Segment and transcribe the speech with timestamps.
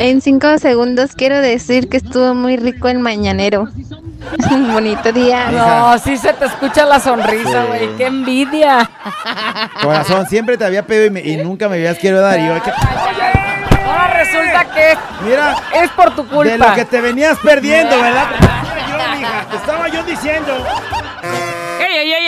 [0.00, 3.68] En cinco segundos quiero decir que estuvo muy rico el mañanero.
[4.50, 5.50] Un bonito día.
[5.50, 7.66] No, sí se te escucha la sonrisa, Sí.
[7.68, 7.96] güey.
[7.96, 8.88] ¡Qué envidia!
[9.82, 12.38] Corazón, siempre te había pedido y, me- y nunca me habías querido dar.
[12.38, 16.52] Y yo, ¿qué- Ahora resulta que Mira, es por tu culpa.
[16.52, 18.26] de lo que te venías perdiendo, ¿verdad?
[18.88, 20.52] Yo, mija, te estaba yo diciendo.
[21.80, 22.27] ¡Ey, ey, ey,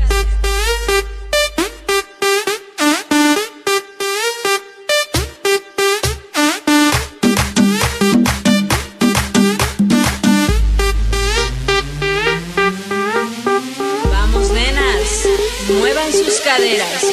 [16.51, 17.03] Caderas.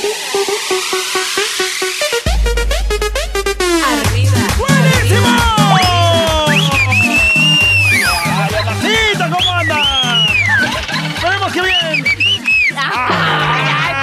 [3.87, 4.39] Arriba.
[4.59, 5.31] ¡Buenísimo!
[8.65, 10.27] ¡Mamacita, cómo anda!
[11.15, 12.05] ¡Esperemos que bien!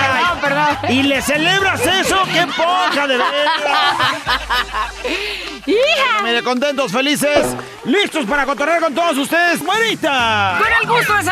[0.02, 0.78] Perdón, perdón.
[0.90, 2.24] ¿Y le celebras eso?
[2.32, 3.96] ¡Qué poca de veras!
[5.66, 6.22] ¡Hija!
[6.24, 7.46] Mire, contentos, felices,
[7.84, 9.60] listos para cotorrear con todos ustedes.
[9.60, 10.60] ¡Buenita!
[10.60, 11.24] Con el gusto de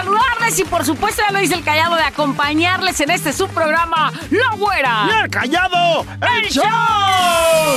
[0.50, 5.08] y por supuesto ya lo dice el callado de acompañarles en este subprograma La Güera.
[5.08, 6.06] ¡Y el callado!
[6.22, 6.64] ¡El ¡El show!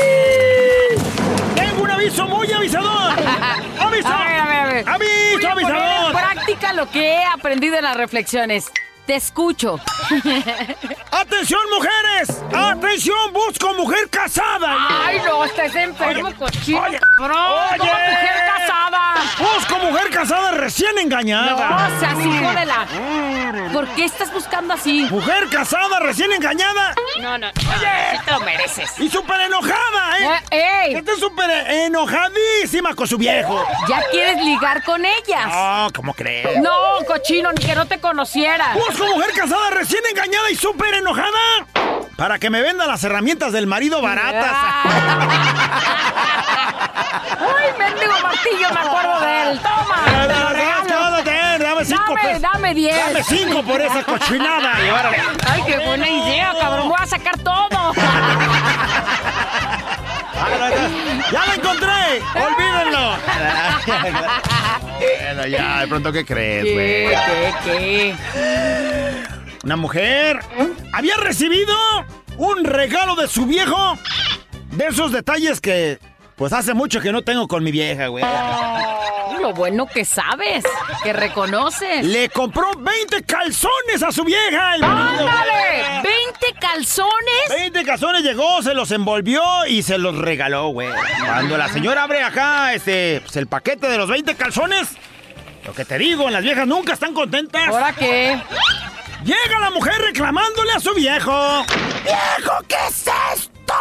[1.55, 3.13] Tengo un aviso muy avisador.
[3.79, 4.09] ¡Aviso!
[4.09, 4.89] A ver, a ver, a ver.
[4.89, 6.13] ¡Aviso, avisador!
[6.13, 8.71] práctica lo que he aprendido en las reflexiones.
[9.07, 9.79] Te escucho.
[11.11, 12.43] ¡Atención, mujeres!
[12.53, 14.89] ¡Atención, busco mujer casada!
[15.05, 16.83] Ay, no, estás enfermo, cochino,
[17.23, 17.39] cabrón.
[17.71, 17.79] oye.
[17.79, 19.15] Como mujer casada.
[19.39, 21.89] Busco mujer casada recién engañada.
[21.91, 22.87] No seas hijo de la...
[23.73, 25.07] ¿Por qué estás buscando así?
[25.11, 27.53] Mujer casada recién engañada No, no, no.
[27.55, 28.93] Sí te lo mereces.
[28.99, 30.41] y súper enojada, ¿eh?
[30.51, 30.95] Eh, ¡Ey!
[30.95, 33.65] Está súper enojadísima con su viejo.
[33.89, 35.47] ¿Ya quieres ligar con ellas?
[35.47, 36.59] No, ¿cómo crees?
[36.61, 36.71] No,
[37.07, 38.73] cochino, ni que no te conociera.
[38.75, 41.39] Busco mujer casada recién engañada y súper enojada
[42.17, 44.53] para que me venda las herramientas del marido baratas.
[47.39, 48.71] ¡Ay, mendigo martillo!
[48.73, 49.61] Me acuerdo de él.
[49.61, 50.05] ¡Toma!
[50.27, 50.83] te lo regalo.
[51.59, 52.97] Dame cinco Dame, dame diez.
[52.97, 54.85] Dame cinco por esa cochinada.
[54.85, 55.17] Y órale.
[55.49, 56.89] ¡Ay, qué buena idea, cabrón!
[56.89, 57.93] Voy a sacar todo.
[61.33, 62.23] ¡Ya lo encontré!
[62.35, 63.17] ¡Olvídenlo!
[65.23, 67.09] bueno, ya, de pronto, ¿qué crees, güey?
[67.09, 69.32] ¿Qué, qué, qué?
[69.63, 70.41] Una mujer
[70.93, 71.75] había recibido
[72.37, 73.99] un regalo de su viejo.
[74.73, 75.99] De esos detalles que,
[76.37, 78.25] pues hace mucho que no tengo con mi vieja, güey.
[79.41, 80.65] Lo bueno que sabes,
[81.03, 82.05] que reconoces.
[82.05, 84.77] Le compró 20 calzones a su vieja.
[84.77, 85.23] El ¡Ándale!
[86.03, 86.15] güey.
[86.53, 87.49] ¿20 calzones?
[87.51, 90.89] 20 calzones llegó, se los envolvió y se los regaló, güey.
[91.25, 94.89] Cuando la señora abre acá, este, pues el paquete de los 20 calzones,
[95.67, 97.69] lo que te digo, las viejas nunca están contentas.
[97.69, 98.39] ¿Ahora qué?
[99.25, 101.65] Llega la mujer reclamándole a su viejo.
[102.03, 103.75] ¡Viejo, qué es esto!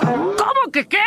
[0.00, 1.04] ¿Cómo que qué?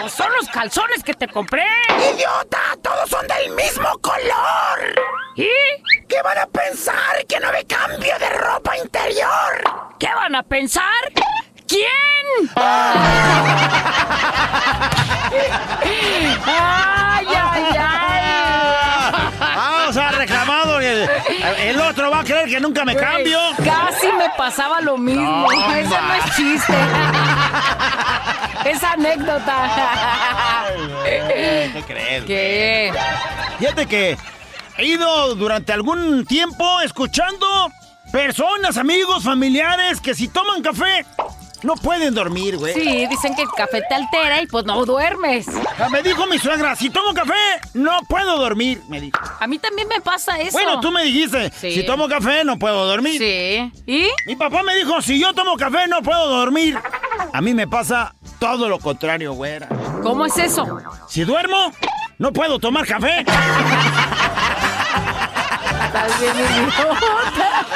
[0.00, 1.66] Pues son los calzones que te compré.
[1.88, 2.60] ¡Idiota!
[2.82, 4.94] ¡Todos son del mismo color!
[5.34, 5.48] ¿Y?
[6.08, 7.26] ¿Qué van a pensar?
[7.28, 9.64] ¡Que no me cambio de ropa interior!
[9.98, 10.84] ¿Qué van a pensar?
[11.66, 11.86] ¿Quién?
[16.46, 18.25] ¡Ay, ay, ay!
[20.86, 21.08] El,
[21.70, 23.38] el otro va a creer que nunca me Güey, cambio.
[23.56, 25.22] Casi me pasaba lo mismo.
[25.22, 26.74] No, Eso no es chiste.
[28.64, 29.70] es anécdota.
[31.04, 32.24] ¿Qué crees?
[32.24, 32.92] ¿Qué?
[33.58, 34.16] Fíjate que
[34.78, 37.46] he ido durante algún tiempo escuchando
[38.12, 41.04] personas, amigos, familiares que si toman café
[41.62, 42.74] no pueden dormir, güey.
[42.74, 45.46] Sí, dicen que el café te altera y pues no duermes.
[45.78, 47.34] Ah, Me dijo mi suegra, si tomo café
[47.74, 49.18] no puedo dormir, me dijo.
[49.40, 50.52] A mí también me pasa eso.
[50.52, 51.72] Bueno, tú me dijiste, Sí.
[51.72, 53.18] si tomo café no puedo dormir.
[53.18, 53.72] Sí.
[53.86, 54.08] ¿Y?
[54.26, 56.78] Mi papá me dijo, si yo tomo café no puedo dormir.
[57.32, 59.68] A mí me pasa todo lo contrario, güera.
[60.02, 60.66] ¿Cómo es eso?
[61.08, 61.72] Si duermo,
[62.18, 63.20] no puedo tomar café.
[65.86, 67.66] Estás bien idiota.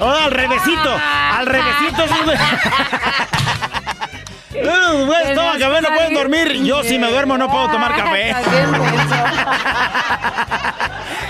[0.00, 0.96] Oh, al revésito,
[1.32, 2.04] al revésito.
[4.54, 6.52] Eh, güey, toma café, no pueden dormir.
[6.64, 8.34] Yo si me duermo no puedo tomar café.
[8.50, 9.14] Bien menso.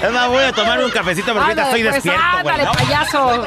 [0.02, 2.64] Es más, voy a tomar un cafecito porque ahorita estoy pues, despierto, güey.
[2.64, 2.72] ¿no?
[2.72, 3.46] payaso.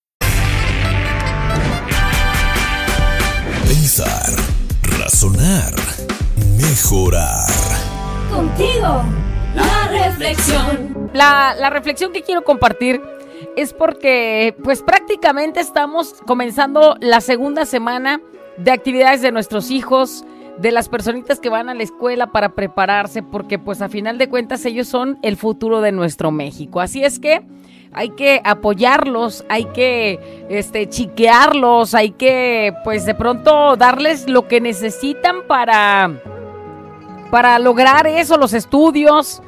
[3.71, 4.35] Pensar,
[4.99, 5.73] razonar,
[6.57, 7.47] mejorar.
[8.29, 9.01] Contigo,
[9.55, 11.09] la reflexión.
[11.13, 13.01] La, la reflexión que quiero compartir
[13.55, 18.19] es porque pues prácticamente estamos comenzando la segunda semana
[18.57, 20.25] de actividades de nuestros hijos,
[20.57, 24.27] de las personitas que van a la escuela para prepararse, porque pues a final de
[24.27, 26.81] cuentas ellos son el futuro de nuestro México.
[26.81, 27.41] Así es que
[27.93, 34.61] hay que apoyarlos, hay que este chiquearlos, hay que pues de pronto darles lo que
[34.61, 36.11] necesitan para
[37.29, 39.41] para lograr eso, los estudios.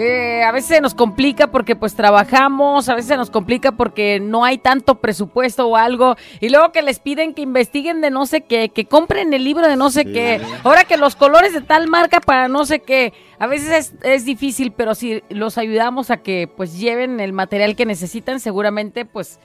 [0.00, 4.20] Eh, a veces se nos complica porque pues trabajamos, a veces se nos complica porque
[4.20, 6.14] no hay tanto presupuesto o algo.
[6.38, 9.66] Y luego que les piden que investiguen de no sé qué, que compren el libro
[9.66, 10.40] de no sé qué.
[10.62, 13.12] Ahora que los colores de tal marca para no sé qué.
[13.40, 17.74] A veces es, es difícil, pero si los ayudamos a que pues lleven el material
[17.74, 19.40] que necesitan, seguramente pues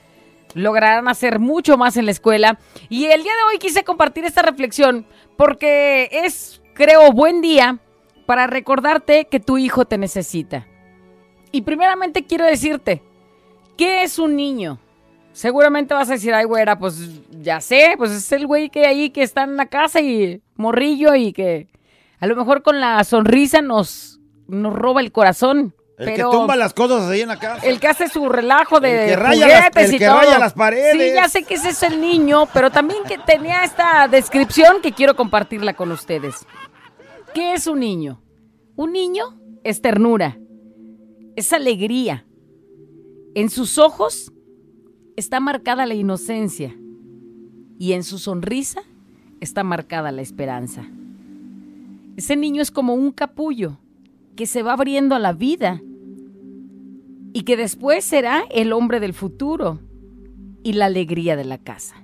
[0.54, 2.60] lograrán hacer mucho más en la escuela.
[2.88, 5.04] Y el día de hoy quise compartir esta reflexión
[5.36, 7.80] porque es, creo, buen día
[8.26, 10.66] para recordarte que tu hijo te necesita.
[11.52, 13.02] Y primeramente quiero decirte,
[13.76, 14.78] ¿qué es un niño?
[15.32, 16.96] Seguramente vas a decir, ay, güera, pues
[17.30, 21.14] ya sé, pues es el güey que ahí que está en la casa y morrillo
[21.14, 21.68] y que
[22.20, 25.74] a lo mejor con la sonrisa nos, nos roba el corazón.
[25.96, 27.64] El pero que tumba las cosas ahí en la casa.
[27.64, 30.16] el que hace su relajo de El que raya las- juguetes el y que todo.
[30.18, 30.92] raya las paredes.
[30.92, 34.90] Sí, ya sé que ese es el niño, pero también que tenía esta descripción que
[34.92, 36.46] quiero compartirla con ustedes.
[37.34, 38.22] ¿Qué es un niño?
[38.76, 39.24] Un niño
[39.64, 40.38] es ternura,
[41.34, 42.24] es alegría.
[43.34, 44.32] En sus ojos
[45.16, 46.76] está marcada la inocencia
[47.76, 48.82] y en su sonrisa
[49.40, 50.86] está marcada la esperanza.
[52.16, 53.78] Ese niño es como un capullo
[54.36, 55.82] que se va abriendo a la vida
[57.32, 59.80] y que después será el hombre del futuro
[60.62, 61.96] y la alegría de la casa.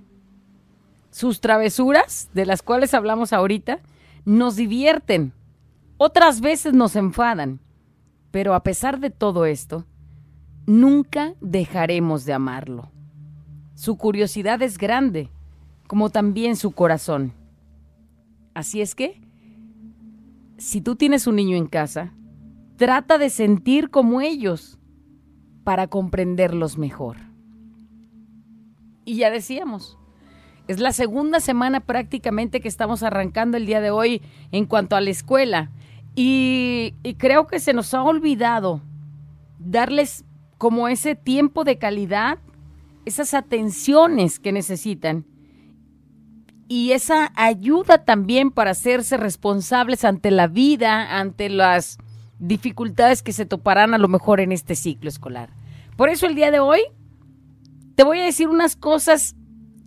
[1.12, 3.80] Sus travesuras, de las cuales hablamos ahorita,
[4.24, 5.32] nos divierten,
[5.96, 7.60] otras veces nos enfadan,
[8.30, 9.86] pero a pesar de todo esto,
[10.66, 12.90] nunca dejaremos de amarlo.
[13.74, 15.30] Su curiosidad es grande,
[15.86, 17.32] como también su corazón.
[18.54, 19.20] Así es que,
[20.58, 22.12] si tú tienes un niño en casa,
[22.76, 24.78] trata de sentir como ellos
[25.64, 27.16] para comprenderlos mejor.
[29.04, 29.98] Y ya decíamos,
[30.70, 34.22] es la segunda semana prácticamente que estamos arrancando el día de hoy
[34.52, 35.72] en cuanto a la escuela.
[36.14, 38.80] Y, y creo que se nos ha olvidado
[39.58, 40.24] darles
[40.58, 42.38] como ese tiempo de calidad,
[43.04, 45.24] esas atenciones que necesitan
[46.68, 51.98] y esa ayuda también para hacerse responsables ante la vida, ante las
[52.38, 55.50] dificultades que se toparán a lo mejor en este ciclo escolar.
[55.96, 56.80] Por eso el día de hoy
[57.96, 59.34] te voy a decir unas cosas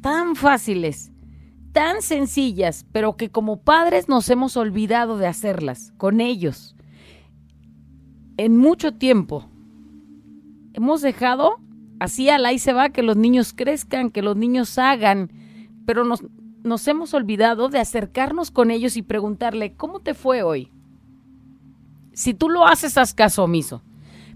[0.04, 1.12] tan fáciles,
[1.72, 6.76] tan sencillas, pero que como padres nos hemos olvidado de hacerlas con ellos.
[8.36, 9.50] En mucho tiempo
[10.74, 11.56] hemos dejado
[12.00, 15.31] así al ahí se va que los niños crezcan, que los niños hagan,
[15.86, 16.22] pero nos,
[16.64, 20.69] nos hemos olvidado de acercarnos con ellos y preguntarle, ¿cómo te fue hoy?
[22.12, 23.81] Si tú lo haces, haz caso omiso.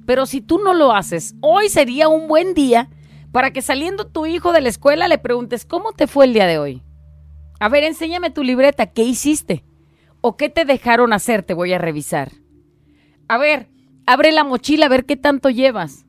[0.06, 2.90] Pero si tú no lo haces, hoy sería un buen día
[3.38, 6.48] para que saliendo tu hijo de la escuela le preguntes, ¿cómo te fue el día
[6.48, 6.82] de hoy?
[7.60, 9.64] A ver, enséñame tu libreta, ¿qué hiciste?
[10.22, 11.44] ¿O qué te dejaron hacer?
[11.44, 12.32] Te voy a revisar.
[13.28, 13.70] A ver,
[14.08, 16.08] abre la mochila a ver qué tanto llevas.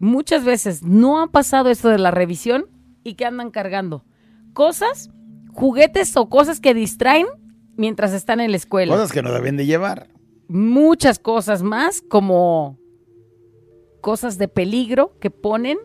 [0.00, 2.66] Muchas veces no ha pasado esto de la revisión
[3.04, 4.04] y que andan cargando
[4.52, 5.10] cosas,
[5.52, 7.26] juguetes o cosas que distraen
[7.76, 8.92] mientras están en la escuela.
[8.92, 10.08] Cosas que no deben de llevar.
[10.48, 12.80] Muchas cosas más como
[14.06, 15.78] cosas de peligro que ponen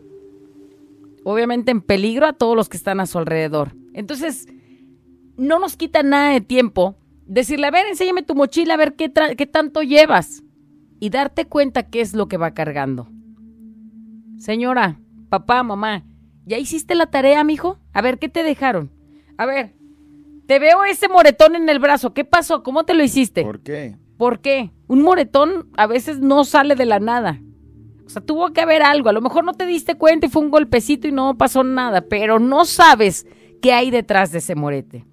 [1.24, 3.72] obviamente en peligro a todos los que están a su alrededor.
[3.94, 4.46] Entonces,
[5.36, 6.94] no nos quita nada de tiempo
[7.26, 10.44] decirle, a ver, enséñame tu mochila, a ver qué, qué tanto llevas.
[11.00, 13.08] Y darte cuenta qué es lo que va cargando.
[14.38, 16.04] Señora, papá, mamá,
[16.46, 17.80] ¿ya hiciste la tarea, mijo?
[17.92, 18.92] A ver, ¿qué te dejaron?
[19.36, 19.74] A ver,
[20.46, 22.14] te veo ese moretón en el brazo.
[22.14, 22.62] ¿Qué pasó?
[22.62, 23.42] ¿Cómo te lo hiciste?
[23.42, 23.96] ¿Por qué?
[24.16, 24.70] ¿Por qué?
[24.86, 27.40] Un moretón a veces no sale de la nada.
[28.12, 29.08] Sea, tuvo que haber algo.
[29.08, 32.02] A lo mejor no te diste cuenta y fue un golpecito y no pasó nada,
[32.02, 33.26] pero no sabes
[33.60, 35.06] qué hay detrás de ese morete.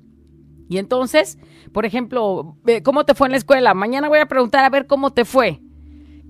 [0.69, 1.39] Y entonces,
[1.71, 3.73] por ejemplo, ¿cómo te fue en la escuela?
[3.73, 5.61] Mañana voy a preguntar a ver cómo te fue.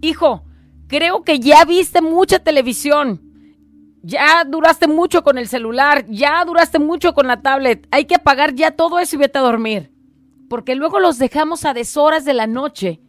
[0.02, 0.46] Hijo,
[0.88, 3.22] creo que ya viste mucha televisión.
[4.02, 7.86] Ya duraste mucho con el celular, ya duraste mucho con la tablet.
[7.92, 9.92] Hay que apagar ya todo eso y vete a dormir.
[10.50, 13.02] Porque luego los dejamos a deshoras de la noche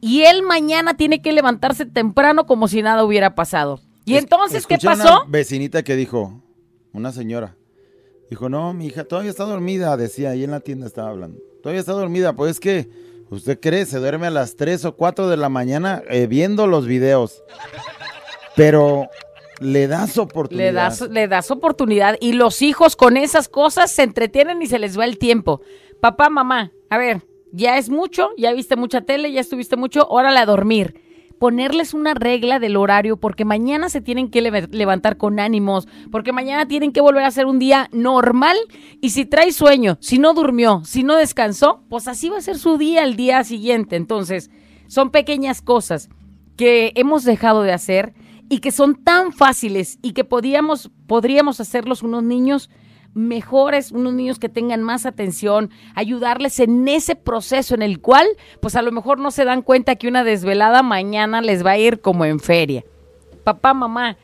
[0.00, 3.80] y él mañana tiene que levantarse temprano como si nada hubiera pasado.
[4.04, 5.22] ¿Y Es- entonces qué pasó?
[5.22, 6.42] Una vecinita que dijo,
[6.92, 7.56] una señora,
[8.30, 11.38] dijo, no, mi hija todavía está dormida, decía, ahí en la tienda estaba hablando.
[11.62, 12.88] Todavía está dormida, pues es que,
[13.30, 13.84] ¿usted cree?
[13.86, 17.42] Se duerme a las 3 o 4 de la mañana eh, viendo los videos.
[18.56, 19.08] Pero
[19.60, 20.66] le das oportunidad.
[20.68, 24.78] Le das, le das oportunidad y los hijos con esas cosas se entretienen y se
[24.78, 25.60] les va el tiempo.
[26.00, 30.38] Papá, mamá, a ver, ya es mucho, ya viste mucha tele, ya estuviste mucho, órale
[30.38, 31.02] a dormir.
[31.38, 36.66] Ponerles una regla del horario porque mañana se tienen que levantar con ánimos, porque mañana
[36.66, 38.56] tienen que volver a ser un día normal
[39.00, 42.58] y si trae sueño, si no durmió, si no descansó, pues así va a ser
[42.58, 43.94] su día el día siguiente.
[43.94, 44.50] Entonces,
[44.88, 46.08] son pequeñas cosas
[46.56, 48.14] que hemos dejado de hacer
[48.48, 52.68] y que son tan fáciles y que podríamos hacerlos unos niños
[53.14, 58.26] mejores, unos niños que tengan más atención, ayudarles en ese proceso en el cual,
[58.60, 61.78] pues a lo mejor no se dan cuenta que una desvelada mañana les va a
[61.78, 62.84] ir como en feria.
[63.44, 64.16] Papá, mamá,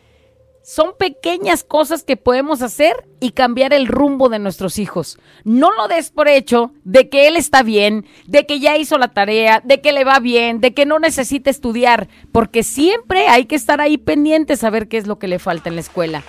[0.65, 5.19] son pequeñas cosas que podemos hacer y cambiar el rumbo de nuestros hijos.
[5.45, 9.09] No lo des por hecho de que él está bien, de que ya hizo la
[9.09, 13.57] tarea, de que le va bien, de que no necesita estudiar, porque siempre hay que
[13.57, 16.23] estar ahí pendientes a ver qué es lo que le falta en la escuela.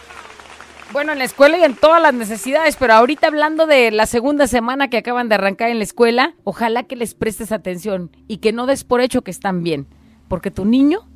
[0.91, 4.47] Bueno, en la escuela y en todas las necesidades, pero ahorita hablando de la segunda
[4.47, 8.53] semana que acaban de arrancar en la escuela, ojalá que les prestes atención y que
[8.53, 9.87] no des por hecho que están bien,
[10.29, 11.09] porque tu niño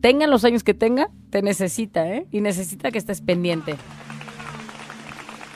[0.00, 2.26] tengan los años que tenga, te necesita, ¿eh?
[2.30, 3.76] Y necesita que estés pendiente.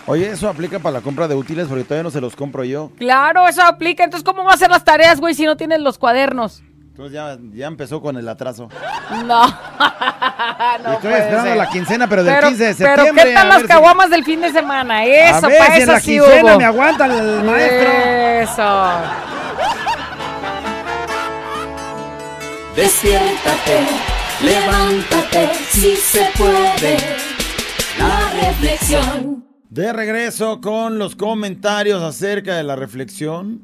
[0.07, 2.91] Oye, eso aplica para la compra de útiles porque todavía no se los compro yo.
[2.99, 4.05] Claro, eso aplica.
[4.05, 6.63] Entonces, ¿cómo va a hacer las tareas, güey, si no tienes los cuadernos?
[6.95, 8.69] Entonces ya, ya empezó con el atraso.
[9.27, 9.47] No.
[10.85, 11.57] No estoy puede esperando ser.
[11.57, 13.25] la quincena, pero del Pero, 15 de pero septiembre.
[13.25, 14.97] ¿qué tal a las si- caguamas del fin de semana?
[14.99, 16.59] A Eso, ver para si en eso la sí quincena hubo.
[16.59, 17.91] me aguanta el maestro.
[18.43, 18.91] Eso.
[22.77, 23.87] Despiértate,
[24.43, 26.97] levántate, si se puede.
[27.99, 29.45] La reflexión.
[29.71, 33.63] De regreso con los comentarios acerca de la reflexión.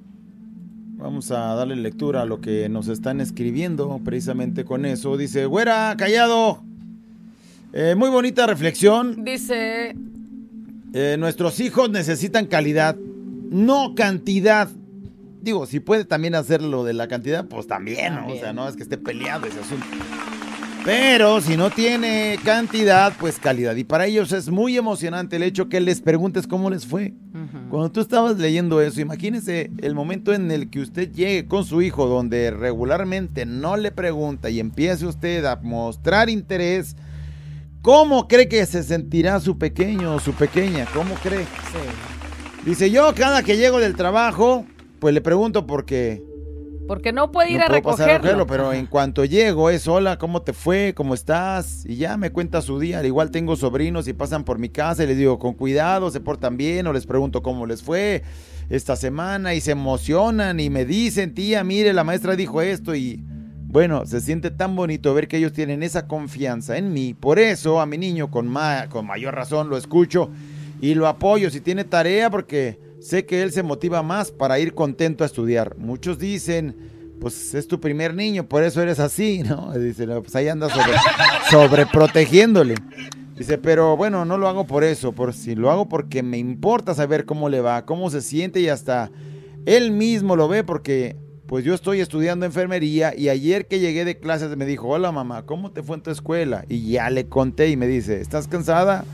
[1.01, 5.17] Vamos a darle lectura a lo que nos están escribiendo precisamente con eso.
[5.17, 6.63] Dice, güera, callado.
[7.73, 9.25] Eh, muy bonita reflexión.
[9.25, 9.97] Dice,
[10.93, 14.69] Eh, nuestros hijos necesitan calidad, no cantidad.
[15.41, 18.27] Digo, si puede también hacer lo de la cantidad, pues también, ¿no?
[18.27, 19.87] O sea, no es que esté peleado ese asunto.
[20.85, 23.77] Pero si no tiene cantidad, pues calidad.
[23.77, 27.13] Y para ellos es muy emocionante el hecho que les preguntes cómo les fue.
[27.69, 31.83] Cuando tú estabas leyendo eso, imagínese el momento en el que usted llegue con su
[31.83, 36.97] hijo, donde regularmente no le pregunta y empiece usted a mostrar interés.
[37.83, 40.87] ¿Cómo cree que se sentirá su pequeño o su pequeña?
[40.95, 41.47] ¿Cómo cree?
[42.65, 44.67] Dice yo, cada que llego del trabajo,
[44.99, 46.23] pues le pregunto porque
[46.91, 48.45] porque no puede ir no a puedo pasar a recogerlo.
[48.45, 50.93] recogerlo, pero en cuanto llego es hola, ¿cómo te fue?
[50.93, 51.87] ¿Cómo estás?
[51.87, 52.99] Y ya me cuenta su día.
[52.99, 56.19] Al igual tengo sobrinos y pasan por mi casa y les digo con cuidado, se
[56.19, 58.25] portan bien o les pregunto cómo les fue
[58.71, 63.23] esta semana y se emocionan y me dicen, tía, mire, la maestra dijo esto y
[63.69, 67.15] bueno, se siente tan bonito ver que ellos tienen esa confianza en mí.
[67.15, 70.29] Por eso a mi niño con, ma- con mayor razón lo escucho
[70.81, 74.75] y lo apoyo si tiene tarea porque sé que él se motiva más para ir
[74.75, 75.77] contento a estudiar.
[75.79, 76.77] Muchos dicen,
[77.21, 79.73] pues es tu primer niño, por eso eres así, ¿no?
[79.73, 80.93] Dice, "No, pues ahí andas sobre,
[81.51, 82.75] sobreprotegiéndole.
[83.37, 86.95] Dice, pero bueno, no lo hago por eso, por si lo hago porque me importa
[86.95, 89.11] saber cómo le va, cómo se siente y hasta
[89.65, 91.17] él mismo lo ve porque
[91.47, 95.47] pues yo estoy estudiando enfermería y ayer que llegué de clases me dijo, hola mamá,
[95.47, 96.67] ¿cómo te fue en tu escuela?
[96.69, 99.07] Y ya le conté y me dice, ¿estás cansada?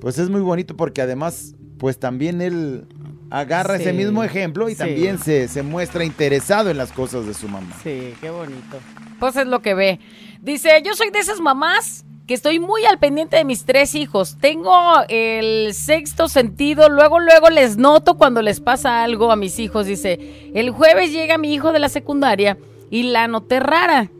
[0.00, 2.86] Pues es muy bonito porque además, pues también él
[3.30, 3.82] agarra Sí.
[3.84, 4.78] ese mismo ejemplo y Sí.
[4.78, 7.74] también se, se muestra interesado en las cosas de su mamá.
[7.82, 8.78] Sí, qué bonito.
[9.18, 10.00] Pues es lo que ve.
[10.42, 14.36] Dice, yo soy de esas mamás que estoy muy al pendiente de mis tres hijos.
[14.40, 14.72] Tengo
[15.08, 19.86] el sexto sentido, luego, luego les noto cuando les pasa algo a mis hijos.
[19.86, 22.56] Dice, el jueves llega mi hijo de la secundaria
[22.90, 24.10] y la noté rara.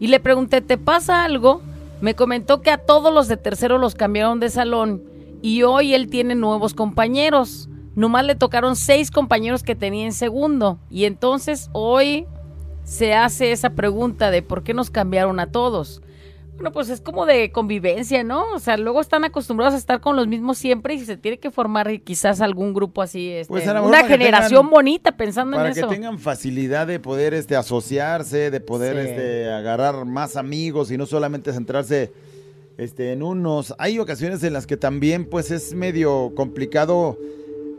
[0.00, 1.60] Y le pregunté, ¿te pasa algo?
[2.00, 5.02] Me comentó que a todos los de tercero los cambiaron de salón
[5.42, 7.68] y hoy él tiene nuevos compañeros.
[7.98, 10.78] Nomás le tocaron seis compañeros que tenía en segundo.
[10.88, 12.26] Y entonces hoy
[12.84, 16.00] se hace esa pregunta de por qué nos cambiaron a todos.
[16.54, 18.44] Bueno, pues es como de convivencia, ¿no?
[18.54, 21.50] O sea, luego están acostumbrados a estar con los mismos siempre y se tiene que
[21.50, 25.80] formar quizás algún grupo así, este, Pues una generación tengan- bonita pensando en Para que
[25.80, 25.88] eso.
[25.88, 29.08] tengan facilidad de poder este, asociarse, de poder Sí.
[29.10, 32.12] este, agarrar más amigos y no solamente centrarse
[32.76, 33.74] este, en unos.
[33.78, 37.18] Hay ocasiones en las que también pues es medio complicado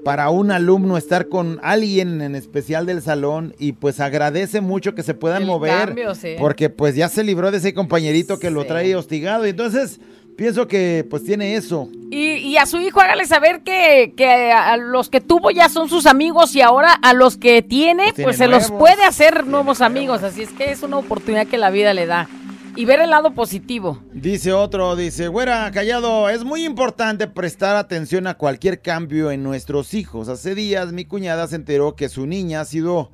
[0.04, 5.04] para un alumno estar con alguien en especial del salón y pues agradece mucho que
[5.04, 6.36] se puedan El mover cambio, sí.
[6.40, 10.00] porque pues ya se libró de ese compañerito que lo trae hostigado y entonces
[10.38, 11.90] pienso que pues tiene eso.
[12.12, 15.90] Y, y a su hijo hágale saber que, que a los que tuvo ya son
[15.90, 19.46] sus amigos y ahora a los que tiene, Pues pues, tiene se los puede hacer
[19.48, 20.24] nuevos amigos.
[20.24, 22.30] Así es que es una oportunidad que la vida le da.
[22.76, 24.02] Y ver el lado positivo.
[24.14, 29.94] Dice otro, dice, güera, callado, es muy importante prestar atención a cualquier cambio en nuestros
[29.94, 30.30] hijos.
[30.30, 33.12] Hace días mi cuñada se enteró que su niña ha sido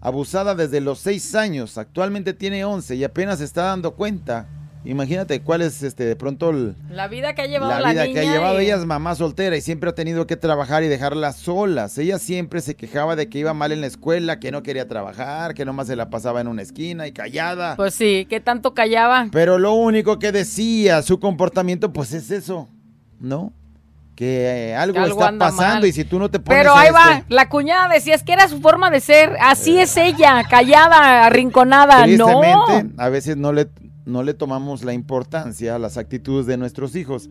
[0.00, 4.48] abusada desde los 6 años, actualmente tiene 11 y apenas se está dando cuenta.
[4.86, 8.04] Imagínate cuál es este de pronto el- La vida que ha llevado la la, vida
[8.04, 8.60] que ha niña llevado.
[8.60, 11.98] y- Ella es mamá soltera y siempre ha tenido que trabajar y dejarlas solas.
[11.98, 15.54] Ella siempre se quejaba de que iba mal en la escuela, que no quería trabajar,
[15.54, 17.76] que nomás se la pasaba en una esquina y callada.
[17.76, 19.26] Pues sí, que tanto callaba.
[19.32, 22.68] Pero lo único que decía su comportamiento, pues es eso,
[23.20, 23.52] ¿no?
[24.14, 25.84] Que eh, algo, Que algo está pasando mal.
[25.84, 28.22] y si tú no te pones Pero a ahí va, este, la cuñada decía, es
[28.22, 32.40] que era su forma de ser, así es ella, callada, arrinconada, no.
[32.96, 33.68] a veces no le,
[34.06, 37.28] no le tomamos la importancia a las actitudes de nuestros hijos.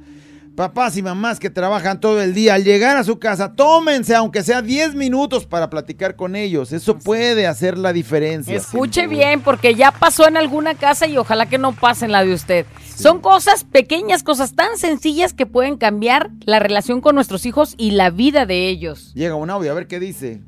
[0.56, 4.42] Papás y mamás que trabajan todo el día, al llegar a su casa, tómense, aunque
[4.42, 6.72] sea 10 minutos para platicar con ellos.
[6.72, 8.56] Eso puede hacer la diferencia.
[8.56, 12.24] Escuche bien, porque ya pasó en alguna casa y ojalá que no pase en la
[12.24, 12.66] de usted.
[12.96, 17.92] Son cosas pequeñas, cosas tan sencillas que pueden cambiar la relación con nuestros hijos y
[17.92, 19.14] la vida de ellos.
[19.14, 20.42] Llega un audio, a ver qué dice.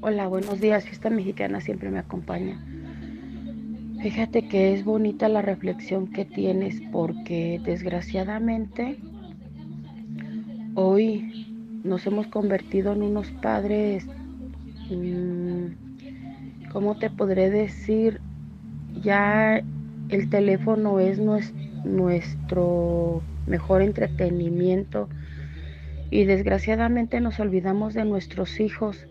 [0.00, 0.84] Hola, buenos días.
[0.84, 2.58] Fiesta Mexicana siempre me acompaña.
[4.02, 8.98] Fíjate que es bonita la reflexión que tienes porque desgraciadamente
[10.74, 11.46] hoy
[11.84, 14.04] nos hemos convertido en unos padres,
[14.90, 15.66] mm,
[16.72, 18.20] ¿cómo te podré decir?
[19.00, 19.62] Ya
[20.08, 21.54] el teléfono es nues-
[21.84, 25.08] nuestro mejor entretenimiento
[26.10, 29.06] y desgraciadamente nos olvidamos de nuestros hijos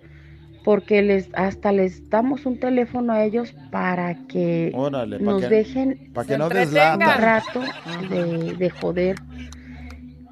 [0.64, 5.50] porque les hasta les damos un teléfono a ellos para que Órale, pa' nos que-
[5.50, 7.62] dejen Para que Se no un rato
[8.10, 9.16] de, de joder.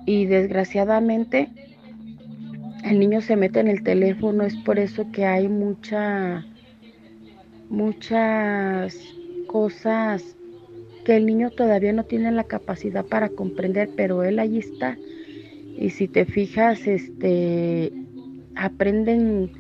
[0.06, 1.50] Y desgraciadamente
[2.84, 6.46] el niño se mete en el teléfono es por eso que hay mucha
[7.70, 8.98] muchas
[9.48, 10.36] cosas
[11.06, 14.98] que el niño todavía no tiene la capacidad para comprender pero él ahí está.
[15.78, 17.92] Y si te fijas este
[18.56, 19.52] aprenden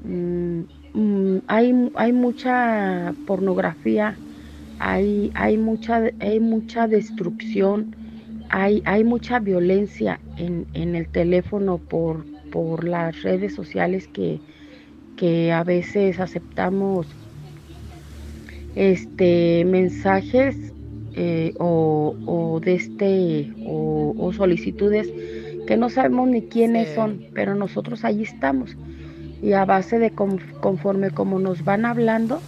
[0.00, 0.60] mm,
[0.94, 4.20] mm, hay, hay mucha pornografía,
[4.78, 7.96] hay, hay, mucha, hay mucha destrucción,
[8.48, 14.42] hay, hay mucha violencia en, en el teléfono por, por las redes sociales que,
[15.16, 17.16] que a veces aceptamos
[18.74, 20.74] este mensajes
[21.12, 25.14] eh, o, o de este o, o solicitudes
[25.66, 26.94] que no sabemos ni quiénes Sí.
[26.94, 28.76] son, pero nosotros allí estamos
[29.42, 32.40] y a base de conf- conforme como nos van hablando,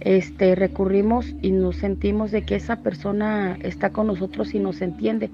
[0.00, 5.30] este recurrimos y nos sentimos de que esa persona está con nosotros y nos entiende,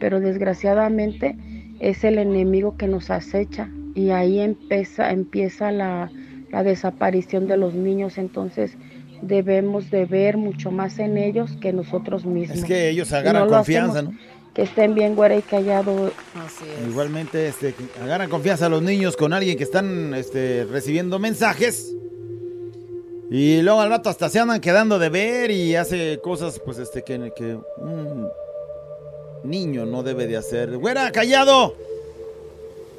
[0.00, 1.36] pero desgraciadamente
[1.80, 6.10] es el enemigo que nos acecha y ahí empieza empieza la,
[6.50, 8.76] la desaparición de los niños, entonces
[9.22, 12.58] debemos de ver mucho más en ellos que nosotros mismos.
[12.58, 14.02] Es que ellos agarran no confianza.
[14.02, 14.12] ¿no?
[14.56, 16.88] Que estén bien güera y callado Así es.
[16.88, 21.94] Igualmente, este, agarran confianza a los niños con alguien que están este, recibiendo mensajes.
[23.30, 27.02] Y luego al rato hasta se andan quedando de ver y hace cosas pues este
[27.02, 28.30] que, que un
[29.44, 30.78] niño no debe de hacer.
[30.78, 31.76] Güera, callado.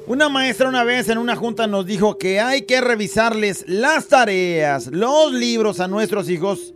[0.06, 4.86] Una maestra una vez en una junta nos dijo que hay que revisarles las tareas,
[4.86, 6.72] los libros a nuestros hijos,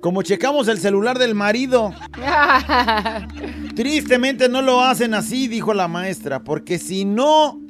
[0.00, 1.92] como checamos el celular del marido.
[3.74, 7.60] Tristemente no lo hacen así, dijo la maestra, porque si no,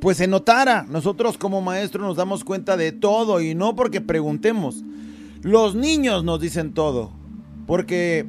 [0.00, 0.86] pues se notara.
[0.88, 4.82] Nosotros como maestros nos damos cuenta de todo y no porque preguntemos.
[5.42, 7.12] Los niños nos dicen todo,
[7.66, 8.26] porque,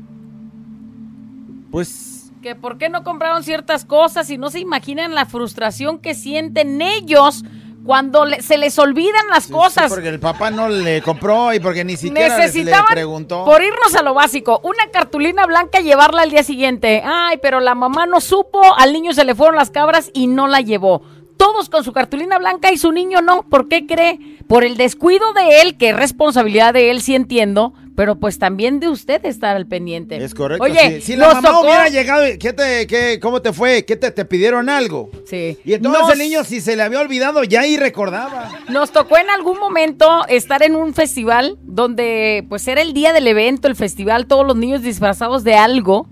[1.72, 6.13] pues, que por qué no compraron ciertas cosas y no se imaginan la frustración que
[6.13, 7.43] sienten ellos
[7.88, 9.89] cuando le- se les olvidan las sí, cosas.
[9.89, 13.45] porque el papá no le compró y porque ni siquiera les- le preguntó.
[13.45, 17.02] por irnos a lo básico, una cartulina blanca y llevarla al día siguiente.
[17.04, 20.47] Ay, pero la mamá no supo, al niño se le fueron las cabras y no
[20.47, 21.02] la llevó.
[21.38, 23.43] Todos con su cartulina blanca y su niño no.
[23.43, 24.19] ¿Por qué cree?
[24.47, 28.80] Por el descuido de él, que es responsabilidad de él, sí entiendo, pero pues también
[28.80, 30.24] de usted estar al pendiente.
[30.24, 30.64] Es correcto.
[30.64, 31.02] Oye, sí.
[31.02, 33.86] si la mamá tocó- hubiera llegado, ¿qué te, qué, ¿cómo te fue?
[33.86, 35.10] ¿Qué te, te pidieron algo?
[35.26, 35.58] Sí.
[35.66, 38.52] Y entonces Nos- el niño, si se le había olvidado, ya ahí recordaba.
[38.70, 43.26] Nos tocó en algún momento estar en un festival donde pues era el día del
[43.26, 46.08] evento, el festival, todos los niños disfrazados de algo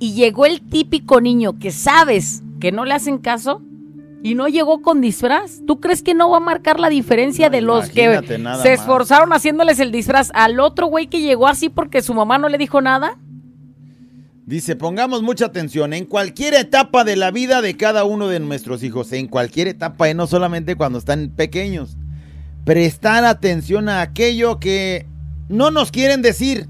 [0.00, 3.62] y llegó el típico niño que sabes que no le hacen caso
[4.22, 5.60] y no llegó con disfraz.
[5.66, 8.64] ¿Tú crees que no va a marcar la diferencia de los que se más.
[8.64, 12.58] esforzaron haciéndoles el disfraz al otro güey que llegó así porque su mamá no le
[12.58, 13.18] dijo nada?
[14.48, 18.82] Dice, pongamos mucha atención en cualquier etapa de la vida de cada uno de nuestros
[18.82, 21.98] hijos, en cualquier etapa, y no solamente cuando están pequeños.
[22.64, 25.06] Prestar atención a aquello que
[25.50, 26.66] no nos quieren decir.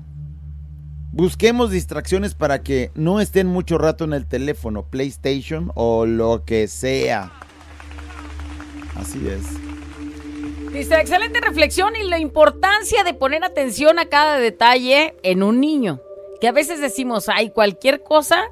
[1.19, 6.69] Busquemos distracciones para que no estén mucho rato en el teléfono, PlayStation o lo que
[6.69, 7.33] sea.
[8.95, 9.43] Así es.
[10.73, 16.01] Dice, excelente reflexión y la importancia de poner atención a cada detalle en un niño.
[16.41, 18.45] Que a veces decimos, ay, cualquier cosa.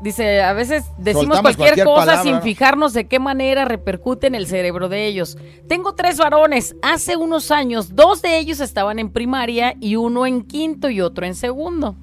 [0.00, 2.22] Dice, a veces decimos cualquier, cualquier cosa palabra.
[2.22, 5.36] sin fijarnos de qué manera repercute en el cerebro de ellos.
[5.68, 6.74] Tengo tres varones.
[6.80, 11.26] Hace unos años, dos de ellos estaban en primaria y uno en quinto y otro
[11.26, 11.96] en segundo.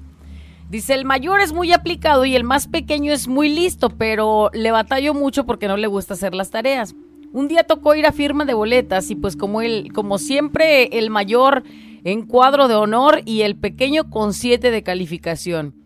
[0.70, 4.70] Dice, el mayor es muy aplicado y el más pequeño es muy listo, pero le
[4.70, 6.94] batallo mucho porque no le gusta hacer las tareas.
[7.32, 11.10] Un día tocó ir a firma de boletas y pues como él, como siempre, el
[11.10, 11.64] mayor
[12.04, 15.77] en cuadro de honor y el pequeño con siete de calificación.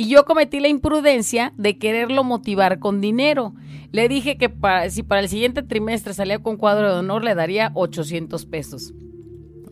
[0.00, 3.54] Y yo cometí la imprudencia de quererlo motivar con dinero.
[3.90, 4.48] Le dije que
[4.90, 8.94] si para el siguiente trimestre salía con cuadro de honor le daría 800 pesos.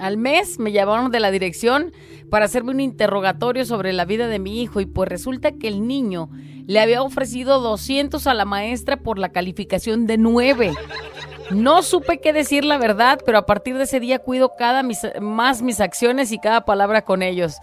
[0.01, 1.93] Al mes me llamaron de la dirección
[2.29, 5.87] para hacerme un interrogatorio sobre la vida de mi hijo y pues resulta que el
[5.87, 6.29] niño
[6.67, 10.73] le había ofrecido 200 a la maestra por la calificación de 9.
[11.53, 15.07] No supe qué decir la verdad, pero a partir de ese día cuido cada mis-
[15.21, 17.59] más mis acciones y cada palabra con ellos.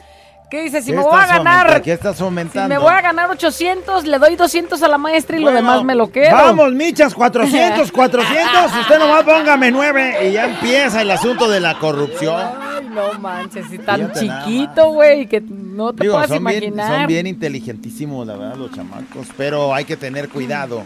[0.53, 0.83] ¿Qué dice?
[0.83, 1.81] Si ¿Qué me voy a ganar?
[1.81, 2.69] ¿Qué estás si fomentando?
[2.69, 5.95] me voy a ganar 800, le doy 200 a la maestra y lo demás me
[5.95, 6.29] lo quedo.
[6.29, 8.47] Vamos, michas, 400, 400.
[8.81, 12.39] Usted nomás póngame 9 y ya empieza el asunto de la corrupción.
[12.39, 16.99] Ay, no manches, si tan chiquito, güey, que no te Digo, puedas son bien, imaginar.
[16.99, 19.29] son bien inteligentísimos, la verdad, los chamacos.
[19.35, 20.83] Pero hay que tener cuidado.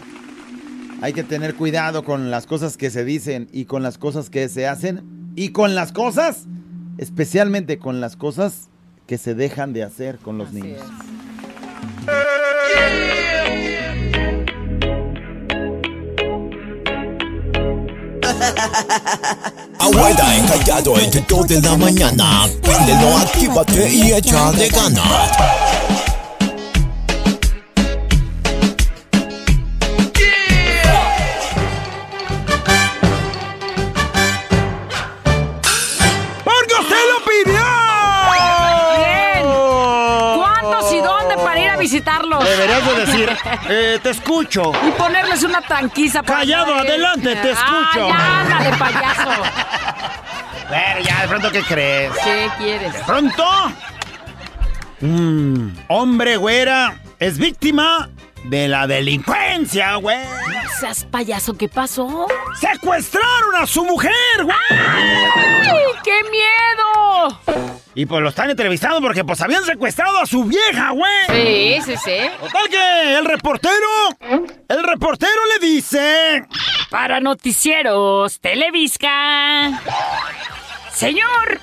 [1.02, 4.48] Hay que tener cuidado con las cosas que se dicen y con las cosas que
[4.48, 5.02] se hacen.
[5.36, 6.46] Y con las cosas,
[6.96, 8.70] especialmente con las cosas
[9.08, 10.82] que se dejan de hacer con los niños.
[19.78, 22.46] Abuela encallado entre 2 de la mañana.
[22.60, 25.67] Préndelo, actívate y échale ganas.
[42.48, 43.36] Deberías de decir,
[43.68, 44.72] eh, te escucho.
[44.86, 46.22] Y ponerles una tranquisa.
[46.22, 48.08] para Callado, que- adelante, te escucho.
[48.12, 49.30] Ay, ándale, payaso.
[50.70, 52.12] Pero ya, de pronto, ¿qué crees?
[52.24, 52.94] ¿Qué quieres?
[53.06, 53.44] ¿Pronto?
[55.00, 58.08] Mm, hombre, güera, es víctima
[58.48, 60.24] de la delincuencia, güey.
[60.24, 62.26] No seas payaso, ¿qué pasó?
[62.58, 64.56] ¡Secuestraron a su mujer, güey!
[64.70, 67.40] ¡Ay, qué miedo!
[67.94, 71.80] Y pues lo están entrevistando porque pues habían secuestrado a su vieja, güey.
[71.82, 72.30] Sí, sí, sí.
[72.40, 73.74] Total que el reportero,
[74.68, 76.44] el reportero le dice...
[76.90, 79.80] Para noticieros, Televisca.
[80.92, 81.60] Señor,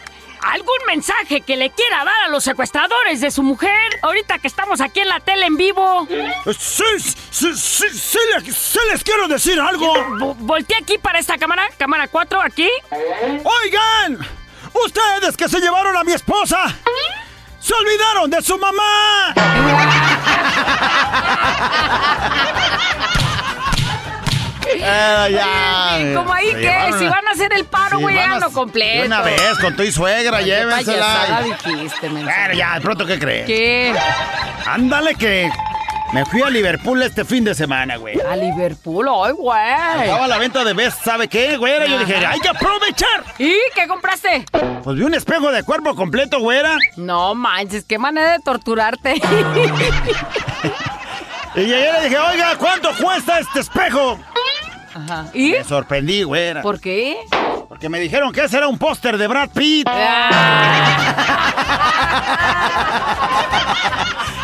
[0.52, 4.00] ¿algún mensaje que le quiera dar a los secuestradores de su mujer?
[4.02, 6.08] Ahorita que estamos aquí en la tele en vivo.
[6.58, 7.54] Sí, sí, sí,
[7.90, 8.18] sí,
[8.54, 9.94] sí les quiero decir algo.
[10.18, 12.70] Vo- Volteé aquí para esta cámara, cámara 4, aquí.
[13.44, 14.20] Oigan,
[14.86, 16.74] ustedes que se llevaron a mi esposa,
[17.60, 19.34] se olvidaron de su mamá.
[24.84, 26.14] Ah, ya.
[26.16, 29.06] Como ahí que, llevaron si a- van a hacer el paro, güey, a- háganlo completo.
[29.06, 31.42] Una vez, con tu y suegra, payasada llévensela.
[31.42, 32.10] dijiste.
[32.10, 33.46] Bueno, ya, de pronto, ¿qué crees?
[33.48, 33.94] ¿Qué?
[34.66, 35.50] Ándale que
[36.14, 38.20] me fui a Liverpool este fin de semana, güey.
[38.22, 40.04] A Liverpool, ay, güey.
[40.04, 41.86] Estaba la venta de Best, ¿sabe qué, güera?
[41.88, 43.24] Yo dije, hay que aprovechar.
[43.38, 44.46] ¿Y qué compraste?
[44.84, 46.78] Pues vi un espejo de cuerpo completo, güera.
[46.96, 49.22] No manches, qué manera de torturarte.
[51.56, 54.20] Y y le dije, oiga, ¿cuánto cuesta este espejo?
[54.96, 55.26] Ajá.
[55.34, 55.52] ¿Y?
[55.52, 56.62] Me sorprendí, güera.
[56.62, 57.18] ¿Por qué?
[57.68, 59.88] Porque me dijeron que ese era un póster de Brad Pitt.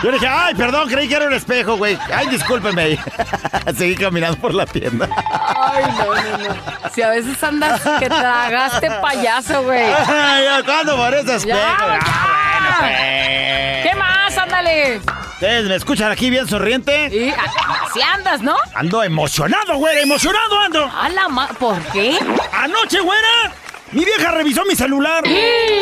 [0.03, 1.95] Yo dije, ay, perdón, creí que era un espejo, güey.
[2.11, 2.97] Ay, discúlpeme.
[3.77, 5.07] Seguí caminando por la tienda.
[5.55, 6.55] Ay, no, no, no.
[6.91, 9.93] Si a veces andas que tragaste payaso, güey.
[10.07, 11.55] Ay, ¿cuándo por ese espejo?
[11.59, 14.37] Ya, Ah, bueno, Eh, ¿Qué más?
[14.37, 14.97] Ándale.
[15.33, 17.07] ¿Ustedes me escuchan aquí bien sonriente?
[17.11, 18.55] Y así andas, ¿no?
[18.75, 20.85] Ando emocionado, güera, emocionado ando.
[20.95, 22.17] A la ma- ¿Por qué?
[22.53, 23.51] Anoche, güera,
[23.91, 25.23] mi vieja revisó mi celular.